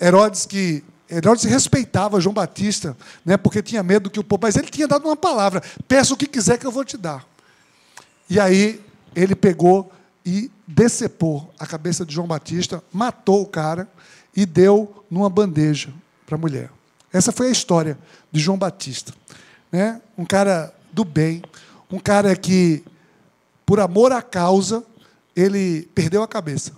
Herodes, 0.00 0.44
que 0.44 0.84
Herodes 1.10 1.44
respeitava 1.44 2.20
João 2.20 2.34
Batista, 2.34 2.96
né, 3.24 3.36
porque 3.36 3.62
tinha 3.62 3.82
medo 3.82 4.10
que 4.10 4.20
o 4.20 4.24
povo. 4.24 4.42
Mas 4.42 4.56
ele 4.56 4.68
tinha 4.68 4.86
dado 4.86 5.06
uma 5.06 5.16
palavra: 5.16 5.62
peça 5.88 6.12
o 6.12 6.16
que 6.16 6.26
quiser 6.26 6.58
que 6.58 6.66
eu 6.66 6.70
vou 6.70 6.84
te 6.84 6.96
dar. 6.96 7.26
E 8.28 8.38
aí 8.38 8.80
ele 9.14 9.34
pegou 9.34 9.90
e 10.24 10.50
decepou 10.66 11.52
a 11.58 11.66
cabeça 11.66 12.04
de 12.04 12.14
João 12.14 12.26
Batista, 12.26 12.82
matou 12.92 13.42
o 13.42 13.46
cara 13.46 13.88
e 14.34 14.46
deu 14.46 15.04
numa 15.10 15.28
bandeja 15.28 15.92
para 16.24 16.36
a 16.36 16.38
mulher. 16.38 16.70
Essa 17.12 17.32
foi 17.32 17.48
a 17.48 17.50
história 17.50 17.98
de 18.30 18.40
João 18.40 18.56
Batista. 18.56 19.12
Né? 19.70 20.00
Um 20.16 20.24
cara 20.24 20.72
do 20.92 21.04
bem, 21.04 21.42
um 21.90 21.98
cara 21.98 22.34
que, 22.34 22.82
por 23.66 23.80
amor 23.80 24.12
à 24.12 24.22
causa, 24.22 24.82
ele 25.36 25.88
perdeu 25.94 26.22
a 26.22 26.28
cabeça. 26.28 26.72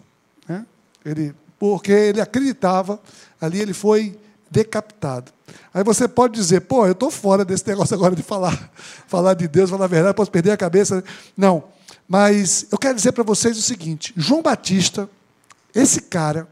Ele, 1.04 1.34
porque 1.58 1.92
ele 1.92 2.20
acreditava, 2.20 3.00
ali 3.40 3.60
ele 3.60 3.72
foi 3.74 4.18
decapitado. 4.50 5.32
Aí 5.72 5.82
você 5.82 6.06
pode 6.06 6.34
dizer, 6.34 6.62
pô, 6.62 6.86
eu 6.86 6.92
estou 6.92 7.10
fora 7.10 7.44
desse 7.44 7.66
negócio 7.66 7.94
agora 7.94 8.14
de 8.14 8.22
falar, 8.22 8.70
falar 9.06 9.34
de 9.34 9.48
Deus, 9.48 9.70
falar 9.70 9.84
a 9.84 9.88
verdade, 9.88 10.16
posso 10.16 10.30
perder 10.30 10.52
a 10.52 10.56
cabeça. 10.56 11.02
Não. 11.36 11.64
Mas 12.08 12.66
eu 12.70 12.78
quero 12.78 12.94
dizer 12.94 13.12
para 13.12 13.24
vocês 13.24 13.58
o 13.58 13.62
seguinte: 13.62 14.12
João 14.16 14.42
Batista, 14.42 15.08
esse 15.74 16.02
cara, 16.02 16.46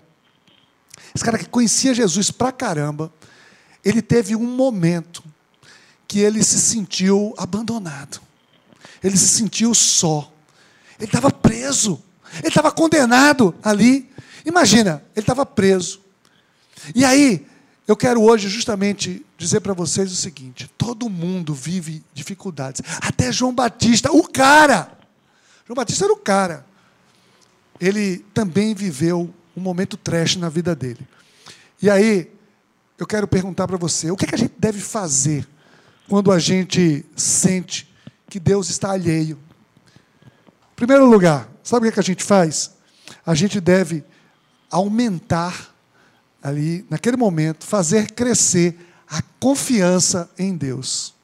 esse 1.14 1.24
cara 1.24 1.38
que 1.38 1.46
conhecia 1.46 1.94
Jesus 1.94 2.30
pra 2.30 2.50
caramba, 2.50 3.12
ele 3.84 4.02
teve 4.02 4.34
um 4.34 4.44
momento 4.44 5.22
que 6.08 6.20
ele 6.20 6.42
se 6.42 6.58
sentiu 6.58 7.34
abandonado. 7.38 8.20
Ele 9.02 9.16
se 9.16 9.28
sentiu 9.28 9.74
só. 9.74 10.30
Ele 10.98 11.06
estava 11.06 11.30
preso. 11.30 12.02
Ele 12.38 12.48
estava 12.48 12.70
condenado 12.70 13.54
ali. 13.62 14.11
Imagina, 14.44 15.02
ele 15.14 15.22
estava 15.22 15.46
preso. 15.46 16.00
E 16.94 17.04
aí, 17.04 17.46
eu 17.86 17.96
quero 17.96 18.22
hoje 18.22 18.48
justamente 18.48 19.24
dizer 19.36 19.60
para 19.60 19.72
vocês 19.72 20.10
o 20.12 20.16
seguinte: 20.16 20.70
todo 20.78 21.08
mundo 21.08 21.54
vive 21.54 22.02
dificuldades. 22.14 22.80
Até 23.00 23.32
João 23.32 23.54
Batista, 23.54 24.10
o 24.12 24.26
cara. 24.26 24.92
João 25.66 25.76
Batista 25.76 26.04
era 26.04 26.12
o 26.12 26.18
cara. 26.18 26.64
Ele 27.80 28.18
também 28.32 28.74
viveu 28.74 29.32
um 29.56 29.60
momento 29.60 29.96
trash 29.96 30.36
na 30.36 30.48
vida 30.48 30.74
dele. 30.74 31.06
E 31.80 31.90
aí, 31.90 32.30
eu 32.98 33.06
quero 33.06 33.26
perguntar 33.26 33.66
para 33.66 33.76
você: 33.76 34.10
o 34.10 34.16
que, 34.16 34.24
é 34.24 34.28
que 34.28 34.34
a 34.34 34.38
gente 34.38 34.54
deve 34.58 34.80
fazer 34.80 35.46
quando 36.08 36.30
a 36.30 36.38
gente 36.38 37.04
sente 37.16 37.92
que 38.28 38.38
Deus 38.38 38.70
está 38.70 38.92
alheio? 38.92 39.38
Em 40.72 40.76
primeiro 40.76 41.06
lugar, 41.06 41.48
sabe 41.62 41.80
o 41.80 41.82
que, 41.82 41.88
é 41.88 41.92
que 41.92 42.00
a 42.00 42.02
gente 42.02 42.24
faz? 42.24 42.72
A 43.24 43.34
gente 43.34 43.60
deve 43.60 44.04
aumentar 44.72 45.72
ali, 46.42 46.84
naquele 46.90 47.16
momento, 47.16 47.64
fazer 47.64 48.10
crescer 48.10 48.76
a 49.08 49.22
confiança 49.38 50.28
em 50.38 50.56
Deus. 50.56 51.14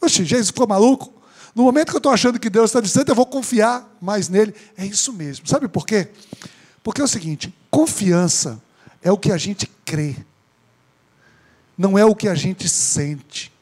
Oxe, 0.00 0.24
Jesus 0.24 0.48
ficou 0.48 0.66
maluco? 0.66 1.12
No 1.54 1.62
momento 1.62 1.90
que 1.90 1.96
eu 1.96 1.98
estou 1.98 2.12
achando 2.12 2.40
que 2.40 2.50
Deus 2.50 2.70
está 2.70 2.80
distante, 2.80 3.08
eu 3.08 3.14
vou 3.14 3.26
confiar 3.26 3.96
mais 4.00 4.28
nele. 4.28 4.54
É 4.76 4.84
isso 4.84 5.12
mesmo. 5.12 5.46
Sabe 5.46 5.68
por 5.68 5.86
quê? 5.86 6.08
Porque 6.82 7.00
é 7.00 7.04
o 7.04 7.08
seguinte: 7.08 7.54
confiança 7.70 8.60
é 9.02 9.12
o 9.12 9.18
que 9.18 9.30
a 9.30 9.36
gente 9.36 9.66
crê, 9.84 10.16
não 11.76 11.98
é 11.98 12.04
o 12.04 12.14
que 12.14 12.28
a 12.28 12.34
gente 12.34 12.68
sente. 12.68 13.52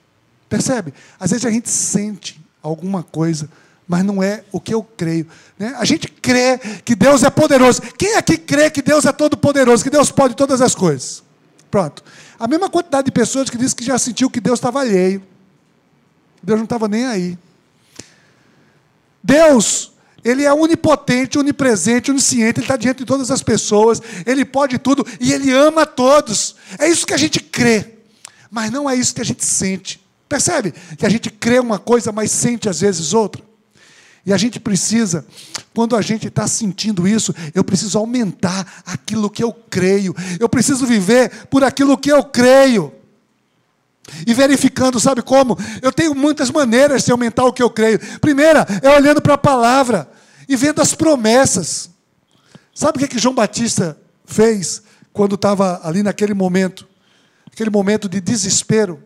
Percebe? 0.49 0.95
Às 1.19 1.31
vezes 1.31 1.45
a 1.45 1.50
gente 1.50 1.69
sente 1.69 2.41
alguma 2.62 3.03
coisa, 3.03 3.50
mas 3.87 4.05
não 4.05 4.23
é 4.23 4.45
o 4.50 4.61
que 4.61 4.73
eu 4.73 4.83
creio. 4.83 5.26
Né? 5.59 5.75
A 5.79 5.85
gente 5.85 6.09
crê 6.09 6.59
que 6.85 6.95
Deus 6.95 7.23
é 7.23 7.31
poderoso. 7.31 7.83
Quem 7.99 8.17
aqui 8.17 8.37
crê 8.37 8.71
que 8.71 8.81
Deus 8.81 9.05
é 9.05 9.12
todo 9.12 9.37
poderoso, 9.37 9.85
que 9.85 9.91
Deus 9.91 10.11
pode 10.11 10.35
todas 10.35 10.61
as 10.61 10.75
coisas? 10.75 11.23
Pronto. 11.71 12.03
A 12.38 12.47
mesma 12.47 12.71
quantidade 12.71 13.07
de 13.07 13.12
pessoas 13.12 13.50
que 13.50 13.59
diz 13.59 13.75
que 13.75 13.85
já 13.85 13.99
sentiu 13.99 14.31
que 14.31 14.41
Deus 14.41 14.59
estava 14.59 14.81
alheio. 14.81 15.23
Deus 16.43 16.59
não 16.59 16.64
estava 16.64 16.88
nem 16.88 17.07
aí. 17.07 17.38
Deus, 19.23 19.93
Ele 20.23 20.45
é 20.45 20.53
onipotente, 20.53 21.38
onipresente, 21.38 22.11
onisciente, 22.11 22.61
Ele 22.61 22.64
está 22.64 22.76
diante 22.76 22.99
de 22.99 23.05
todas 23.07 23.31
as 23.31 23.43
pessoas, 23.43 24.00
Ele 24.26 24.45
pode 24.45 24.79
tudo 24.79 25.07
e 25.19 25.33
Ele 25.33 25.50
ama 25.50 25.87
todos. 25.87 26.57
É 26.79 26.88
isso 26.88 27.07
que 27.07 27.14
a 27.14 27.17
gente 27.17 27.41
crê, 27.41 27.95
mas 28.50 28.71
não 28.71 28.88
é 28.88 28.95
isso 28.95 29.14
que 29.14 29.23
a 29.23 29.25
gente 29.25 29.45
sente. 29.45 30.05
Percebe? 30.29 30.75
Que 30.99 31.07
a 31.07 31.09
gente 31.09 31.31
crê 31.31 31.59
uma 31.59 31.79
coisa, 31.79 32.12
mas 32.12 32.31
sente 32.31 32.69
às 32.69 32.81
vezes 32.81 33.14
outra. 33.14 33.43
E 34.26 34.33
a 34.33 34.37
gente 34.37 34.59
precisa, 34.59 35.26
quando 35.75 35.95
a 35.95 36.00
gente 36.00 36.28
está 36.28 36.47
sentindo 36.49 37.07
isso, 37.07 37.35
eu 37.54 37.62
preciso 37.62 37.99
aumentar 37.99 38.83
aquilo 38.87 39.28
que 39.28 39.45
eu 39.45 39.52
creio. 39.52 40.14
Eu 40.40 40.49
preciso 40.49 40.87
viver 40.87 41.47
por 41.47 41.62
aquilo 41.62 41.99
que 41.99 42.11
eu 42.11 42.25
creio. 42.25 42.93
E 44.26 44.33
verificando, 44.33 44.99
sabe 44.99 45.23
como? 45.23 45.59
Eu 45.83 45.93
tenho 45.93 46.14
muitas 46.14 46.50
maneiras 46.50 47.04
de 47.04 47.12
aumentar 47.12 47.45
o 47.45 47.52
que 47.52 47.62
eu 47.62 47.71
creio. 47.71 47.99
Primeira 48.21 48.66
é 48.83 48.90
olhando 48.90 49.21
para 49.21 49.35
a 49.35 49.38
palavra 49.38 50.09
e 50.49 50.57
vendo 50.57 50.81
as 50.81 50.95
promessas. 50.95 51.90
Sabe 52.75 52.97
o 52.97 52.99
que, 52.99 53.04
é 53.04 53.09
que 53.09 53.19
João 53.19 53.35
Batista 53.35 53.97
fez 54.25 54.83
quando 55.12 55.35
estava 55.37 55.81
ali 55.85 56.02
naquele 56.02 56.35
momento, 56.35 56.87
aquele 57.50 57.71
momento 57.71 58.09
de 58.09 58.21
desespero. 58.21 59.02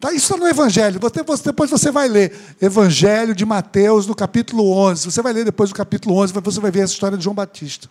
Tá, 0.00 0.12
isso 0.12 0.32
está 0.32 0.36
no 0.36 0.48
Evangelho. 0.48 1.00
depois 1.44 1.70
você 1.70 1.90
vai 1.90 2.06
ler. 2.06 2.32
Evangelho 2.60 3.34
de 3.34 3.44
Mateus, 3.44 4.06
no 4.06 4.14
capítulo 4.14 4.70
11. 4.70 5.10
Você 5.10 5.20
vai 5.20 5.32
ler 5.32 5.44
depois 5.44 5.70
do 5.70 5.74
capítulo 5.74 6.16
11, 6.16 6.32
você 6.32 6.60
vai 6.60 6.70
ver 6.70 6.80
essa 6.80 6.92
história 6.92 7.18
de 7.18 7.24
João 7.24 7.34
Batista. 7.34 7.90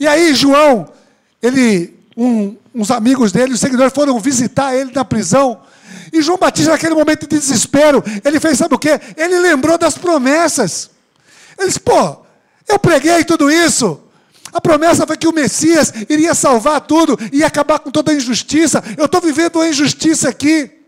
E 0.00 0.06
aí, 0.06 0.34
João, 0.34 0.88
ele, 1.42 1.94
um, 2.16 2.56
uns 2.74 2.90
amigos 2.90 3.32
dele, 3.32 3.52
os 3.52 3.60
seguidores, 3.60 3.92
foram 3.92 4.18
visitar 4.18 4.74
ele 4.74 4.92
na 4.92 5.04
prisão. 5.04 5.60
E 6.10 6.22
João 6.22 6.38
Batista, 6.38 6.72
naquele 6.72 6.94
momento 6.94 7.26
de 7.26 7.38
desespero, 7.38 8.02
ele 8.24 8.40
fez, 8.40 8.56
sabe 8.56 8.74
o 8.74 8.78
quê? 8.78 8.98
Ele 9.14 9.38
lembrou 9.40 9.76
das 9.76 9.98
promessas. 9.98 10.90
Ele 11.58 11.68
disse, 11.68 11.80
pô, 11.80 12.16
eu 12.66 12.78
preguei 12.78 13.24
tudo 13.24 13.50
isso. 13.50 14.00
A 14.50 14.60
promessa 14.60 15.06
foi 15.06 15.18
que 15.18 15.28
o 15.28 15.34
Messias 15.34 15.92
iria 16.08 16.34
salvar 16.34 16.80
tudo, 16.80 17.18
ia 17.30 17.46
acabar 17.46 17.78
com 17.78 17.90
toda 17.90 18.10
a 18.10 18.14
injustiça. 18.14 18.82
Eu 18.96 19.04
estou 19.04 19.20
vivendo 19.20 19.56
uma 19.56 19.68
injustiça 19.68 20.30
aqui. 20.30 20.83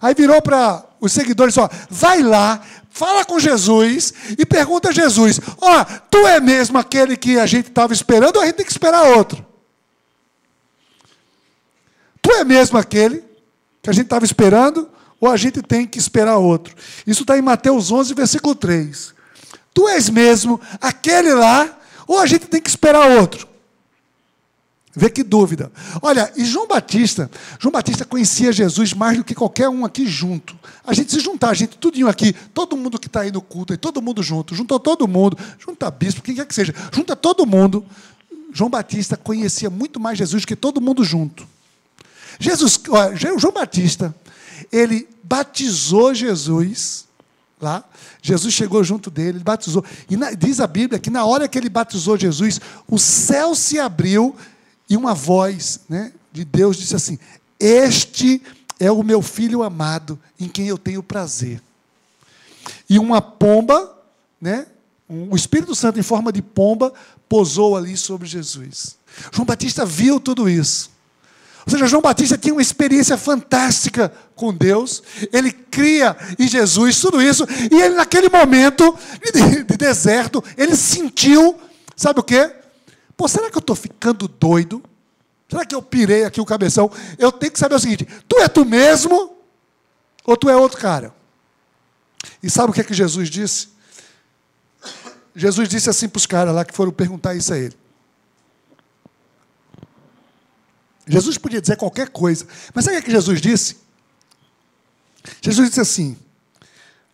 Aí 0.00 0.14
virou 0.14 0.40
para 0.42 0.84
os 1.00 1.12
seguidores: 1.12 1.56
ó, 1.56 1.68
vai 1.90 2.22
lá, 2.22 2.60
fala 2.90 3.24
com 3.24 3.38
Jesus 3.38 4.12
e 4.38 4.44
pergunta 4.44 4.88
a 4.88 4.92
Jesus: 4.92 5.40
ó, 5.60 5.84
tu 6.10 6.26
é 6.26 6.40
mesmo 6.40 6.78
aquele 6.78 7.16
que 7.16 7.38
a 7.38 7.46
gente 7.46 7.68
estava 7.68 7.92
esperando 7.92 8.36
ou 8.36 8.42
a 8.42 8.46
gente 8.46 8.56
tem 8.56 8.66
que 8.66 8.72
esperar 8.72 9.02
outro? 9.04 9.44
Tu 12.20 12.30
é 12.32 12.44
mesmo 12.44 12.78
aquele 12.78 13.24
que 13.82 13.90
a 13.90 13.92
gente 13.92 14.04
estava 14.04 14.24
esperando 14.24 14.88
ou 15.20 15.30
a 15.30 15.36
gente 15.36 15.62
tem 15.62 15.86
que 15.86 15.98
esperar 15.98 16.36
outro? 16.36 16.74
Isso 17.06 17.22
está 17.22 17.38
em 17.38 17.42
Mateus 17.42 17.90
11, 17.90 18.14
versículo 18.14 18.54
3. 18.54 19.14
Tu 19.72 19.88
és 19.88 20.10
mesmo 20.10 20.60
aquele 20.80 21.32
lá 21.32 21.78
ou 22.06 22.18
a 22.18 22.26
gente 22.26 22.46
tem 22.46 22.60
que 22.60 22.68
esperar 22.68 23.08
outro? 23.18 23.48
Vê 24.94 25.10
que 25.10 25.22
dúvida. 25.22 25.70
Olha, 26.00 26.32
e 26.36 26.44
João 26.44 26.66
Batista, 26.66 27.30
João 27.58 27.70
Batista 27.70 28.04
conhecia 28.04 28.52
Jesus 28.52 28.94
mais 28.94 29.18
do 29.18 29.24
que 29.24 29.34
qualquer 29.34 29.68
um 29.68 29.84
aqui 29.84 30.06
junto. 30.06 30.58
A 30.84 30.94
gente 30.94 31.12
se 31.12 31.20
juntar, 31.20 31.50
a 31.50 31.54
gente 31.54 31.76
tudinho 31.76 32.08
aqui, 32.08 32.32
todo 32.54 32.76
mundo 32.76 32.98
que 32.98 33.06
está 33.06 33.20
aí 33.20 33.30
no 33.30 33.40
culto, 33.40 33.74
e 33.74 33.76
todo 33.76 34.00
mundo 34.00 34.22
junto, 34.22 34.54
juntou 34.54 34.80
todo 34.80 35.06
mundo, 35.06 35.38
junta 35.58 35.90
bispo, 35.90 36.22
quem 36.22 36.34
quer 36.34 36.46
que 36.46 36.54
seja, 36.54 36.74
junta 36.92 37.14
todo 37.14 37.46
mundo. 37.46 37.84
João 38.52 38.70
Batista 38.70 39.16
conhecia 39.16 39.68
muito 39.68 40.00
mais 40.00 40.16
Jesus 40.16 40.44
que 40.44 40.56
todo 40.56 40.80
mundo 40.80 41.04
junto. 41.04 41.46
Jesus, 42.40 42.80
olha, 42.88 43.16
João 43.16 43.52
Batista, 43.52 44.14
ele 44.72 45.06
batizou 45.22 46.14
Jesus 46.14 47.06
lá. 47.60 47.84
Jesus 48.22 48.54
chegou 48.54 48.82
junto 48.82 49.10
dele, 49.10 49.38
ele 49.38 49.44
batizou. 49.44 49.84
E 50.08 50.16
na, 50.16 50.32
diz 50.32 50.60
a 50.60 50.66
Bíblia 50.66 50.98
que 50.98 51.10
na 51.10 51.24
hora 51.24 51.46
que 51.46 51.58
ele 51.58 51.68
batizou 51.68 52.16
Jesus, 52.16 52.60
o 52.88 52.98
céu 52.98 53.54
se 53.54 53.78
abriu 53.78 54.34
e 54.88 54.96
uma 54.96 55.14
voz 55.14 55.80
né, 55.88 56.12
de 56.32 56.44
Deus 56.44 56.76
disse 56.76 56.96
assim: 56.96 57.18
Este 57.58 58.42
é 58.80 58.90
o 58.90 59.02
meu 59.02 59.20
filho 59.20 59.62
amado, 59.62 60.18
em 60.38 60.48
quem 60.48 60.66
eu 60.66 60.78
tenho 60.78 61.02
prazer. 61.02 61.60
E 62.88 62.98
uma 62.98 63.20
pomba, 63.20 63.96
né, 64.40 64.66
o 65.08 65.34
Espírito 65.36 65.74
Santo 65.74 65.98
em 65.98 66.02
forma 66.02 66.32
de 66.32 66.42
pomba, 66.42 66.92
posou 67.28 67.76
ali 67.76 67.96
sobre 67.96 68.26
Jesus. 68.26 68.96
João 69.32 69.46
Batista 69.46 69.84
viu 69.84 70.20
tudo 70.20 70.48
isso. 70.48 70.90
Ou 71.66 71.70
seja, 71.70 71.86
João 71.86 72.00
Batista 72.00 72.38
tinha 72.38 72.54
uma 72.54 72.62
experiência 72.62 73.18
fantástica 73.18 74.10
com 74.34 74.54
Deus, 74.54 75.02
ele 75.30 75.52
cria 75.52 76.16
em 76.38 76.48
Jesus 76.48 76.98
tudo 76.98 77.20
isso, 77.20 77.46
e 77.70 77.74
ele, 77.74 77.94
naquele 77.94 78.30
momento 78.30 78.96
de, 79.32 79.64
de 79.64 79.76
deserto, 79.76 80.42
ele 80.56 80.74
sentiu, 80.74 81.58
sabe 81.94 82.20
o 82.20 82.22
quê? 82.22 82.50
Pô, 83.18 83.26
será 83.26 83.50
que 83.50 83.56
eu 83.56 83.60
estou 83.60 83.74
ficando 83.74 84.28
doido? 84.28 84.80
Será 85.50 85.66
que 85.66 85.74
eu 85.74 85.82
pirei 85.82 86.24
aqui 86.24 86.40
o 86.40 86.46
cabeção? 86.46 86.88
Eu 87.18 87.32
tenho 87.32 87.50
que 87.50 87.58
saber 87.58 87.74
o 87.74 87.78
seguinte: 87.80 88.06
tu 88.28 88.38
é 88.38 88.46
tu 88.46 88.64
mesmo 88.64 89.36
ou 90.24 90.36
tu 90.36 90.48
é 90.48 90.56
outro 90.56 90.78
cara? 90.78 91.12
E 92.40 92.48
sabe 92.48 92.70
o 92.70 92.72
que 92.72 92.80
é 92.80 92.84
que 92.84 92.94
Jesus 92.94 93.28
disse? 93.28 93.70
Jesus 95.34 95.68
disse 95.68 95.90
assim 95.90 96.08
para 96.08 96.18
os 96.18 96.26
caras 96.26 96.54
lá 96.54 96.64
que 96.64 96.72
foram 96.72 96.92
perguntar 96.92 97.34
isso 97.34 97.52
a 97.52 97.58
ele. 97.58 97.76
Jesus 101.08 101.36
podia 101.38 101.60
dizer 101.60 101.76
qualquer 101.76 102.10
coisa, 102.10 102.46
mas 102.72 102.84
sabe 102.84 102.98
o 102.98 103.00
que, 103.00 103.04
é 103.04 103.06
que 103.06 103.12
Jesus 103.16 103.40
disse? 103.40 103.78
Jesus 105.42 105.70
disse 105.70 105.80
assim: 105.80 106.16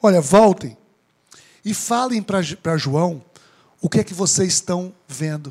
Olha, 0.02 0.20
voltem 0.20 0.76
e 1.64 1.72
falem 1.72 2.22
para 2.22 2.76
João 2.76 3.24
o 3.80 3.88
que 3.88 4.00
é 4.00 4.04
que 4.04 4.12
vocês 4.12 4.52
estão 4.52 4.92
vendo. 5.08 5.50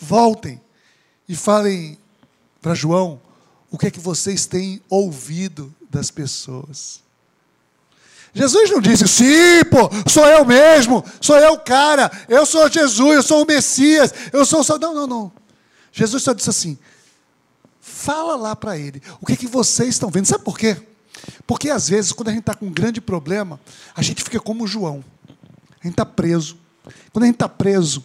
Voltem 0.00 0.60
e 1.28 1.34
falem 1.34 1.98
para 2.60 2.74
João 2.74 3.20
o 3.70 3.78
que 3.78 3.86
é 3.86 3.90
que 3.90 4.00
vocês 4.00 4.46
têm 4.46 4.80
ouvido 4.88 5.74
das 5.90 6.10
pessoas. 6.10 7.00
Jesus 8.32 8.70
não 8.70 8.80
disse, 8.80 9.08
sim, 9.08 9.64
pô, 9.70 9.88
sou 10.10 10.26
eu 10.26 10.44
mesmo, 10.44 11.02
sou 11.20 11.38
eu 11.38 11.54
o 11.54 11.60
cara, 11.60 12.10
eu 12.28 12.44
sou 12.44 12.70
Jesus, 12.70 13.16
eu 13.16 13.22
sou 13.22 13.42
o 13.42 13.46
Messias, 13.46 14.12
eu 14.32 14.44
sou 14.44 14.60
o. 14.60 14.78
Não, 14.78 14.94
não, 14.94 15.06
não. 15.06 15.32
Jesus 15.90 16.22
só 16.22 16.34
disse 16.34 16.50
assim: 16.50 16.78
fala 17.80 18.36
lá 18.36 18.54
para 18.54 18.76
ele, 18.76 19.02
o 19.20 19.26
que, 19.26 19.32
é 19.32 19.36
que 19.36 19.46
vocês 19.46 19.88
estão 19.88 20.10
vendo? 20.10 20.26
Sabe 20.26 20.44
por 20.44 20.58
quê? 20.58 20.76
Porque 21.46 21.70
às 21.70 21.88
vezes, 21.88 22.12
quando 22.12 22.28
a 22.28 22.30
gente 22.32 22.40
está 22.40 22.54
com 22.54 22.66
um 22.66 22.72
grande 22.72 23.00
problema, 23.00 23.58
a 23.94 24.02
gente 24.02 24.22
fica 24.22 24.38
como 24.38 24.66
João, 24.66 25.02
a 25.80 25.84
gente 25.84 25.92
está 25.92 26.04
preso. 26.04 26.58
Quando 27.12 27.22
a 27.22 27.26
gente 27.26 27.36
está 27.36 27.48
preso, 27.48 28.04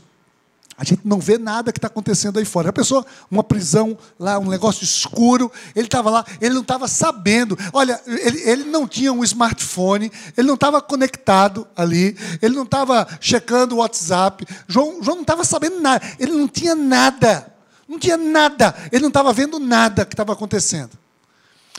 a 0.82 0.84
gente 0.84 1.02
não 1.06 1.20
vê 1.20 1.38
nada 1.38 1.72
que 1.72 1.78
está 1.78 1.86
acontecendo 1.86 2.40
aí 2.40 2.44
fora. 2.44 2.70
A 2.70 2.74
pessoa, 2.74 3.06
uma 3.30 3.44
prisão 3.44 3.96
lá, 4.18 4.40
um 4.40 4.50
negócio 4.50 4.84
escuro, 4.84 5.52
ele 5.76 5.86
estava 5.86 6.10
lá, 6.10 6.26
ele 6.42 6.56
não 6.56 6.64
estava 6.64 6.88
sabendo. 6.88 7.56
Olha, 7.72 8.02
ele, 8.08 8.42
ele 8.50 8.64
não 8.64 8.88
tinha 8.88 9.14
um 9.14 9.24
smartphone, 9.24 10.12
ele 10.36 10.48
não 10.48 10.56
estava 10.56 10.82
conectado 10.82 11.68
ali, 11.76 12.18
ele 12.42 12.56
não 12.56 12.64
estava 12.64 13.08
checando 13.22 13.76
o 13.76 13.78
WhatsApp. 13.78 14.44
João, 14.68 15.04
João 15.04 15.18
não 15.18 15.22
estava 15.22 15.44
sabendo 15.44 15.80
nada, 15.80 16.04
ele 16.18 16.32
não 16.32 16.48
tinha 16.48 16.74
nada, 16.74 17.54
não 17.88 18.00
tinha 18.00 18.18
nada, 18.18 18.74
ele 18.92 19.04
não 19.04 19.10
estava 19.10 19.32
vendo 19.32 19.60
nada 19.60 20.04
que 20.04 20.16
estava 20.16 20.34
acontecendo. 20.34 20.98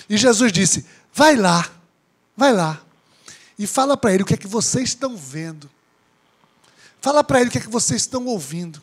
E 0.09 0.17
Jesus 0.17 0.53
disse: 0.53 0.87
vai 1.13 1.35
lá, 1.35 1.69
vai 2.37 2.53
lá, 2.53 2.81
e 3.59 3.67
fala 3.67 3.97
para 3.97 4.15
ele 4.15 4.23
o 4.23 4.27
que 4.27 4.35
é 4.35 4.37
que 4.37 4.47
vocês 4.47 4.91
estão 4.91 5.17
vendo. 5.17 5.69
Fala 7.01 7.25
para 7.25 7.41
ele 7.41 7.49
o 7.49 7.53
que 7.53 7.59
é 7.59 7.61
que 7.61 7.69
vocês 7.69 8.03
estão 8.03 8.27
ouvindo. 8.27 8.81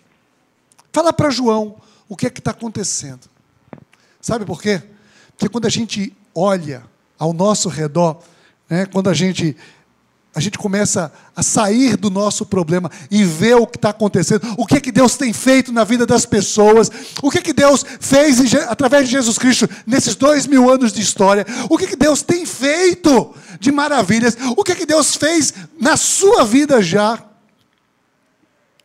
Fala 0.91 1.13
para 1.13 1.29
João 1.29 1.77
o 2.07 2.15
que 2.15 2.25
é 2.25 2.29
que 2.29 2.39
está 2.39 2.51
acontecendo. 2.51 3.29
Sabe 4.21 4.45
por 4.45 4.61
quê? 4.61 4.81
Porque 5.37 5.49
quando 5.49 5.65
a 5.65 5.69
gente 5.69 6.15
olha 6.33 6.83
ao 7.17 7.33
nosso 7.33 7.69
redor, 7.69 8.21
né, 8.69 8.85
quando 8.85 9.09
a 9.09 9.13
gente 9.13 9.55
a 10.33 10.39
gente 10.39 10.59
começa 10.59 11.11
a 11.35 11.41
sair 11.41 11.97
do 11.97 12.09
nosso 12.09 12.45
problema 12.45 12.89
e 13.09 13.23
ver 13.23 13.55
o 13.55 13.65
que 13.65 13.77
está 13.77 13.89
acontecendo, 13.89 14.55
o 14.57 14.65
que 14.65 14.75
é 14.77 14.79
que 14.79 14.91
Deus 14.91 15.17
tem 15.17 15.33
feito 15.33 15.71
na 15.71 15.83
vida 15.83 16.05
das 16.05 16.25
pessoas, 16.25 16.89
o 17.21 17.31
que 17.31 17.39
é 17.39 17.41
que 17.41 17.51
Deus 17.51 17.83
fez 17.99 18.39
através 18.67 19.05
de 19.05 19.13
Jesus 19.13 19.39
Cristo 19.39 19.67
nesses 19.87 20.15
dois 20.15 20.45
mil 20.45 20.69
anos 20.69 20.93
de 20.93 21.01
história, 21.01 21.45
o 21.67 21.77
que 21.77 21.85
é 21.85 21.87
que 21.87 21.95
Deus 21.95 22.21
tem 22.21 22.45
feito 22.45 23.33
de 23.59 23.71
maravilhas, 23.71 24.37
o 24.55 24.63
que 24.63 24.71
é 24.71 24.75
que 24.75 24.85
Deus 24.85 25.15
fez 25.15 25.53
na 25.79 25.97
sua 25.97 26.45
vida 26.45 26.81
já. 26.81 27.21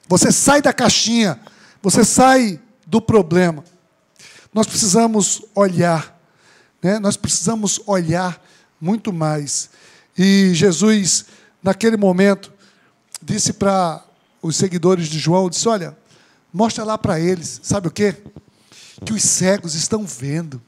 Você 0.09 0.33
sai 0.33 0.63
da 0.63 0.73
caixinha 0.73 1.39
você 1.85 2.03
sai 2.03 2.59
do 2.87 2.99
problema. 2.99 3.63
Nós 4.55 4.67
precisamos 4.67 5.43
olhar, 5.55 6.19
né? 6.83 6.99
nós 6.99 7.15
precisamos 7.15 7.79
olhar 7.85 8.43
muito 8.81 9.13
mais. 9.13 9.69
E 10.17 10.55
Jesus, 10.55 11.27
naquele 11.63 11.99
momento, 11.99 12.51
disse 13.21 13.53
para 13.53 14.03
os 14.41 14.57
seguidores 14.57 15.09
de 15.09 15.19
João: 15.19 15.51
disse, 15.51 15.69
Olha, 15.69 15.95
mostra 16.51 16.85
lá 16.85 16.97
para 16.97 17.21
eles, 17.21 17.61
sabe 17.63 17.89
o 17.89 17.91
quê? 17.91 18.17
Que 19.05 19.13
os 19.13 19.23
cegos 19.23 19.75
estão 19.75 20.07
vendo, 20.07 20.63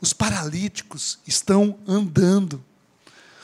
os 0.00 0.12
paralíticos 0.12 1.20
estão 1.24 1.78
andando, 1.86 2.64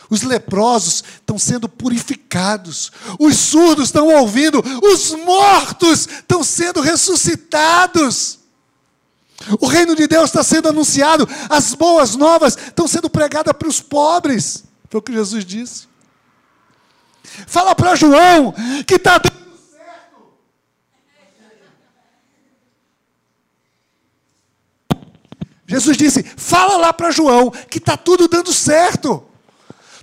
os 0.09 0.23
leprosos 0.23 1.03
estão 1.15 1.39
sendo 1.39 1.69
purificados. 1.69 2.93
Os 3.19 3.37
surdos 3.37 3.87
estão 3.87 4.09
ouvindo. 4.09 4.63
Os 4.83 5.11
mortos 5.13 6.07
estão 6.07 6.45
sendo 6.45 6.81
ressuscitados. 6.81 8.39
O 9.61 9.67
reino 9.67 9.95
de 9.95 10.07
Deus 10.07 10.27
está 10.27 10.43
sendo 10.43 10.69
anunciado. 10.69 11.29
As 11.51 11.75
boas 11.75 12.15
novas 12.15 12.57
estão 12.57 12.87
sendo 12.87 13.11
pregadas 13.11 13.55
para 13.57 13.69
os 13.69 13.81
pobres. 13.81 14.65
Foi 14.89 15.01
o 15.01 15.03
que 15.03 15.13
Jesus 15.13 15.45
disse. 15.45 15.89
Fala 17.47 17.75
para 17.75 17.97
João 17.97 18.55
que 18.87 18.95
está 18.95 19.19
dando 19.19 19.59
certo. 19.71 20.17
Jesus 25.67 25.97
disse: 25.97 26.23
fala 26.23 26.77
lá 26.77 26.93
para 26.93 27.11
João 27.11 27.51
que 27.51 27.79
está 27.79 27.97
tudo 27.97 28.29
dando 28.29 28.53
certo. 28.53 29.23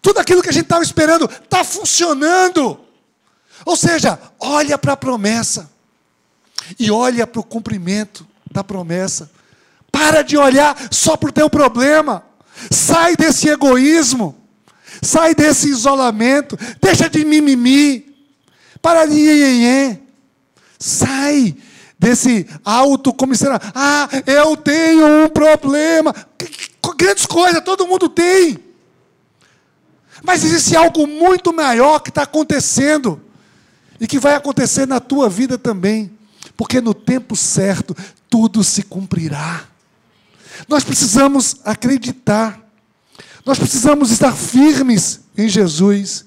Tudo 0.04 0.20
aquilo 0.20 0.44
que 0.44 0.50
a 0.50 0.54
gente 0.54 0.66
estava 0.66 0.84
esperando 0.84 1.26
está 1.26 1.64
funcionando. 1.64 2.78
Ou 3.66 3.78
seja, 3.78 4.20
olha 4.38 4.78
para 4.78 4.94
a 4.94 4.98
promessa. 4.98 5.72
e 6.78 6.92
olha 6.92 7.26
para 7.26 7.40
o 7.40 7.44
cumprimento 7.44 8.28
da 8.52 8.64
promessa. 8.64 9.32
Para 9.92 10.22
de 10.22 10.38
olhar 10.38 10.78
só 10.92 11.16
para 11.16 11.30
o 11.30 11.32
teu 11.32 11.50
problema. 11.50 12.24
Sai 12.70 13.16
desse 13.16 13.48
egoísmo. 13.48 14.36
Sai 15.02 15.34
desse 15.34 15.70
isolamento. 15.70 16.58
Deixa 16.82 17.10
de 17.10 17.24
mimimi. 17.24 18.14
Para 18.82 19.06
de 19.06 19.14
nhenhenhê. 19.14 20.00
Sai 20.78 21.56
desse 21.98 22.46
autocomissário. 22.66 23.60
Ah, 23.74 24.10
eu 24.26 24.58
tenho 24.58 25.24
um 25.24 25.30
problema. 25.30 26.14
Grandes 26.98 27.26
coisas, 27.26 27.64
todo 27.64 27.88
mundo 27.88 28.10
tem. 28.10 28.73
Mas 30.24 30.44
existe 30.44 30.76
algo 30.76 31.06
muito 31.06 31.54
maior 31.54 32.00
que 32.00 32.10
está 32.10 32.24
acontecendo. 32.24 33.22
E 34.00 34.08
que 34.08 34.18
vai 34.18 34.34
acontecer 34.34 34.88
na 34.88 35.00
tua 35.00 35.30
vida 35.30 35.58
também. 35.58 36.12
Porque 36.56 36.80
no 36.80 36.94
tempo 36.94 37.36
certo, 37.36 37.96
tudo 38.30 38.64
se 38.64 38.84
cumprirá. 38.84 39.66
Nós 40.68 40.84
precisamos 40.84 41.58
acreditar. 41.66 42.60
Nós 43.46 43.60
precisamos 43.60 44.12
estar 44.12 44.34
firmes 44.34 45.20
em 45.38 45.50
Jesus. 45.50 46.26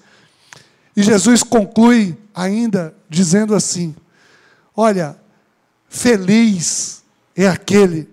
E 0.94 1.02
Jesus 1.02 1.42
conclui 1.42 2.16
ainda 2.34 2.94
dizendo 3.08 3.54
assim: 3.54 3.94
Olha, 4.74 5.18
feliz 5.88 7.02
é 7.34 7.48
aquele 7.48 8.08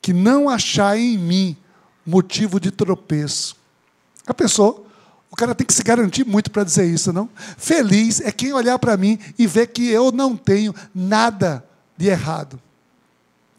que 0.00 0.12
não 0.12 0.48
achar 0.48 0.98
em 0.98 1.18
mim 1.18 1.56
motivo 2.04 2.60
de 2.60 2.70
tropeço. 2.70 3.56
A 4.26 4.34
pessoa, 4.34 4.83
o 5.34 5.36
cara 5.36 5.52
tem 5.52 5.66
que 5.66 5.74
se 5.74 5.82
garantir 5.82 6.24
muito 6.24 6.48
para 6.48 6.62
dizer 6.62 6.86
isso, 6.86 7.12
não? 7.12 7.28
Feliz 7.58 8.20
é 8.20 8.30
quem 8.30 8.52
olhar 8.52 8.78
para 8.78 8.96
mim 8.96 9.18
e 9.36 9.48
ver 9.48 9.66
que 9.66 9.88
eu 9.88 10.12
não 10.12 10.36
tenho 10.36 10.72
nada 10.94 11.64
de 11.96 12.06
errado. 12.06 12.56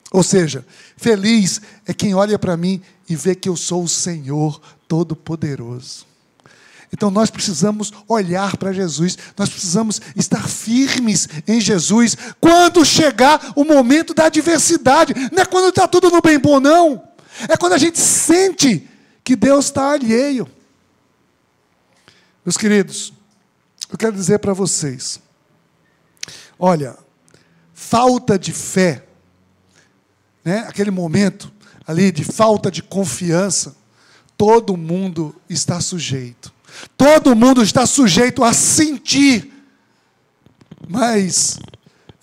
Ou 0.09 0.23
seja, 0.23 0.65
feliz 0.95 1.59
é 1.85 1.93
quem 1.93 2.15
olha 2.15 2.39
para 2.39 2.55
mim 2.55 2.81
e 3.09 3.15
vê 3.17 3.35
que 3.35 3.49
eu 3.49 3.57
sou 3.57 3.83
o 3.83 3.89
Senhor 3.89 4.61
Todo-Poderoso. 4.87 6.05
Então 6.93 7.11
nós 7.11 7.29
precisamos 7.29 7.91
olhar 8.07 8.55
para 8.55 8.71
Jesus, 8.71 9.17
nós 9.37 9.49
precisamos 9.49 9.99
estar 10.15 10.47
firmes 10.47 11.27
em 11.45 11.59
Jesus 11.59 12.15
quando 12.39 12.85
chegar 12.85 13.51
o 13.53 13.65
momento 13.65 14.13
da 14.13 14.27
adversidade. 14.27 15.13
Não 15.29 15.43
é 15.43 15.45
quando 15.45 15.67
está 15.67 15.89
tudo 15.89 16.09
no 16.09 16.21
bem 16.21 16.39
bom, 16.39 16.61
não. 16.61 17.03
É 17.49 17.57
quando 17.57 17.73
a 17.73 17.77
gente 17.77 17.99
sente 17.99 18.89
que 19.25 19.35
Deus 19.35 19.65
está 19.65 19.91
alheio. 19.91 20.54
Meus 22.45 22.57
queridos, 22.57 23.11
eu 23.89 23.97
quero 23.97 24.15
dizer 24.15 24.37
para 24.37 24.53
vocês: 24.53 25.19
olha, 26.59 26.95
falta 27.73 28.37
de 28.37 28.53
fé, 28.53 29.03
né, 30.43 30.59
aquele 30.59 30.91
momento 30.91 31.51
ali 31.87 32.11
de 32.11 32.23
falta 32.23 32.69
de 32.69 32.83
confiança, 32.83 33.75
todo 34.37 34.77
mundo 34.77 35.35
está 35.49 35.81
sujeito. 35.81 36.53
Todo 36.95 37.35
mundo 37.35 37.63
está 37.63 37.85
sujeito 37.87 38.43
a 38.43 38.53
sentir. 38.53 39.51
Mas 40.87 41.57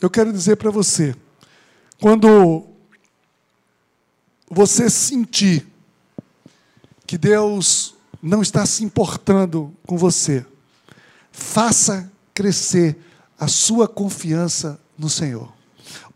eu 0.00 0.08
quero 0.08 0.32
dizer 0.32 0.56
para 0.56 0.70
você, 0.70 1.16
quando 2.00 2.64
você 4.48 4.88
sentir 4.88 5.66
que 7.06 7.18
Deus 7.18 7.96
não 8.22 8.40
está 8.40 8.64
se 8.64 8.84
importando 8.84 9.74
com 9.84 9.98
você, 9.98 10.46
faça 11.32 12.10
crescer 12.32 12.96
a 13.38 13.48
sua 13.48 13.88
confiança 13.88 14.80
no 14.96 15.10
Senhor. 15.10 15.52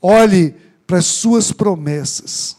Olhe 0.00 0.54
para 0.86 0.98
as 0.98 1.06
suas 1.06 1.50
promessas. 1.50 2.56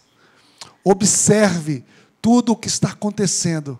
Observe 0.83 1.85
tudo 2.21 2.51
o 2.51 2.55
que 2.55 2.67
está 2.67 2.89
acontecendo 2.89 3.79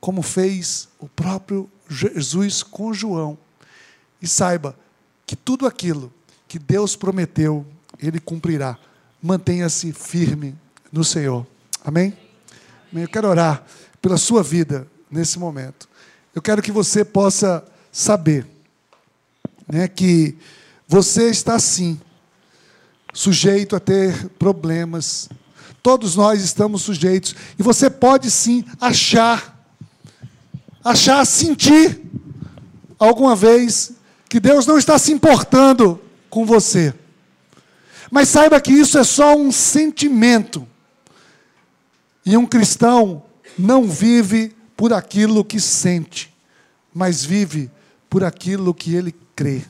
como 0.00 0.22
fez 0.22 0.88
o 1.00 1.08
próprio 1.08 1.68
Jesus 1.88 2.62
com 2.62 2.94
João. 2.94 3.36
E 4.22 4.28
saiba 4.28 4.78
que 5.26 5.34
tudo 5.34 5.66
aquilo 5.66 6.12
que 6.46 6.58
Deus 6.58 6.94
prometeu, 6.94 7.66
Ele 7.98 8.20
cumprirá. 8.20 8.78
Mantenha-se 9.20 9.92
firme 9.92 10.54
no 10.92 11.02
Senhor. 11.02 11.44
Amém? 11.84 12.16
Amém? 12.92 13.02
Eu 13.02 13.08
quero 13.08 13.28
orar 13.28 13.64
pela 14.00 14.16
sua 14.16 14.42
vida 14.42 14.86
nesse 15.10 15.38
momento. 15.38 15.88
Eu 16.34 16.42
quero 16.42 16.62
que 16.62 16.72
você 16.72 17.04
possa 17.04 17.64
saber 17.90 18.46
né, 19.66 19.88
que 19.88 20.36
você 20.86 21.30
está 21.30 21.58
sim 21.58 22.00
sujeito 23.12 23.74
a 23.76 23.80
ter 23.80 24.28
problemas. 24.38 25.28
Todos 25.82 26.16
nós 26.16 26.42
estamos 26.42 26.82
sujeitos. 26.82 27.34
E 27.58 27.62
você 27.62 27.90
pode 27.90 28.30
sim 28.30 28.64
achar 28.80 29.58
achar, 30.84 31.24
sentir 31.26 32.00
alguma 32.98 33.36
vez 33.36 33.92
que 34.28 34.40
Deus 34.40 34.66
não 34.66 34.78
está 34.78 34.98
se 34.98 35.12
importando 35.12 36.00
com 36.30 36.44
você. 36.44 36.94
Mas 38.10 38.28
saiba 38.28 38.60
que 38.60 38.72
isso 38.72 38.98
é 38.98 39.04
só 39.04 39.36
um 39.36 39.52
sentimento. 39.52 40.66
E 42.24 42.36
um 42.36 42.46
cristão 42.46 43.22
não 43.58 43.84
vive 43.84 44.54
por 44.78 44.92
aquilo 44.92 45.44
que 45.44 45.58
sente, 45.58 46.32
mas 46.94 47.24
vive 47.24 47.68
por 48.08 48.22
aquilo 48.22 48.72
que 48.72 48.94
ele 48.94 49.12
crê. 49.34 49.64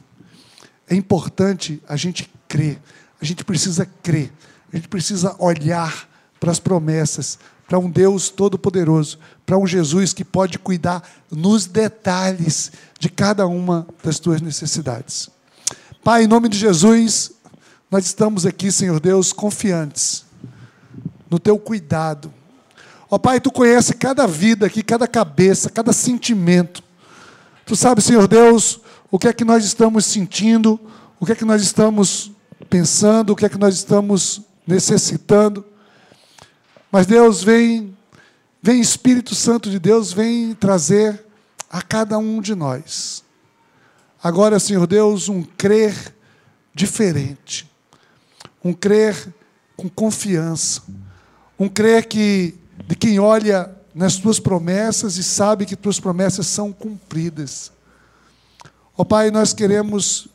É 0.87 0.94
importante 0.94 1.83
a 1.88 1.97
gente 1.97 2.31
crer, 2.47 2.79
a 3.18 3.25
gente 3.25 3.42
precisa 3.42 3.87
crer, 4.03 4.31
a 4.71 4.77
gente 4.77 4.87
precisa 4.87 5.35
olhar 5.38 6.07
para 6.38 6.53
as 6.53 6.61
promessas, 6.61 7.38
para 7.66 7.79
um 7.79 7.88
Deus 7.88 8.29
todo-poderoso, 8.29 9.18
para 9.47 9.57
um 9.57 9.66
Jesus 9.66 10.12
que 10.12 10.27
pode 10.27 10.59
cuidar 10.59 11.03
nos 11.31 11.64
detalhes 11.64 12.71
de 13.01 13.09
cada 13.09 13.47
uma 13.47 13.88
das 14.05 14.18
tuas 14.18 14.42
necessidades. 14.42 15.31
Pai, 16.05 16.25
em 16.25 16.29
nome 16.29 16.51
de 16.51 16.59
Jesus, 16.59 17.33
nós 17.90 18.05
estamos 18.05 18.44
aqui, 18.44 18.71
Senhor 18.71 19.01
Deus, 19.01 19.33
confiantes 19.33 20.27
no 21.31 21.38
teu 21.38 21.59
cuidado. 21.59 22.31
Ó 23.11 23.18
Pai, 23.18 23.40
tu 23.40 23.51
conhece 23.51 23.94
cada 23.94 24.27
vida 24.27 24.66
aqui, 24.66 24.83
cada 24.83 25.09
cabeça, 25.09 25.71
cada 25.71 25.92
sentimento. 25.92 26.83
Tu 27.64 27.75
sabes, 27.75 28.05
Senhor 28.05 28.29
Deus, 28.29 28.81
o 29.11 29.18
que 29.18 29.29
é 29.29 29.33
que 29.33 29.44
nós 29.44 29.64
estamos 29.64 30.05
sentindo, 30.05 30.79
o 31.18 31.25
que 31.25 31.33
é 31.33 31.35
que 31.35 31.44
nós 31.44 31.62
estamos 31.62 32.31
pensando, 32.68 33.31
o 33.31 33.37
que 33.37 33.47
é 33.47 33.49
que 33.49 33.59
nós 33.59 33.75
estamos 33.75 34.42
necessitando. 34.66 35.64
Mas 36.92 37.07
Deus 37.07 37.42
vem, 37.42 37.97
vem 38.62 38.81
Espírito 38.81 39.35
Santo 39.35 39.71
de 39.71 39.79
Deus, 39.79 40.12
vem 40.12 40.55
trazer 40.55 41.25
a 41.71 41.81
cada 41.81 42.18
um 42.18 42.40
de 42.42 42.55
nós. 42.55 43.25
Agora, 44.23 44.59
Senhor 44.59 44.87
Deus, 44.87 45.29
um 45.29 45.42
crer 45.42 46.14
diferente, 46.75 47.71
um 48.62 48.73
crer 48.73 49.33
com 49.77 49.88
confiança, 49.88 50.83
um 51.59 51.68
crer 51.68 52.07
que 52.07 52.55
de 52.86 52.94
quem 52.94 53.18
olha 53.18 53.70
nas 53.94 54.16
tuas 54.16 54.38
promessas 54.38 55.16
e 55.16 55.24
sabe 55.24 55.66
que 55.66 55.76
tuas 55.76 55.98
promessas 55.98 56.46
são 56.46 56.72
cumpridas. 56.72 57.72
Ó 58.96 59.02
oh, 59.02 59.04
Pai, 59.04 59.30
nós 59.30 59.52
queremos 59.52 60.28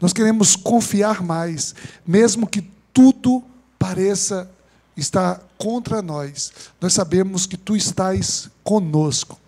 nós 0.00 0.12
queremos 0.12 0.54
confiar 0.54 1.22
mais, 1.22 1.74
mesmo 2.06 2.46
que 2.46 2.62
tudo 2.92 3.42
pareça 3.78 4.48
está 4.96 5.40
contra 5.56 6.00
nós, 6.00 6.52
nós 6.80 6.92
sabemos 6.92 7.46
que 7.46 7.56
tu 7.56 7.76
estás 7.76 8.48
conosco. 8.62 9.38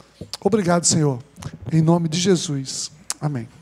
Obrigado, 0.41 0.85
Senhor. 0.85 1.23
Em 1.73 1.81
nome 1.81 2.09
de 2.09 2.19
Jesus. 2.19 2.91
Amém. 3.21 3.60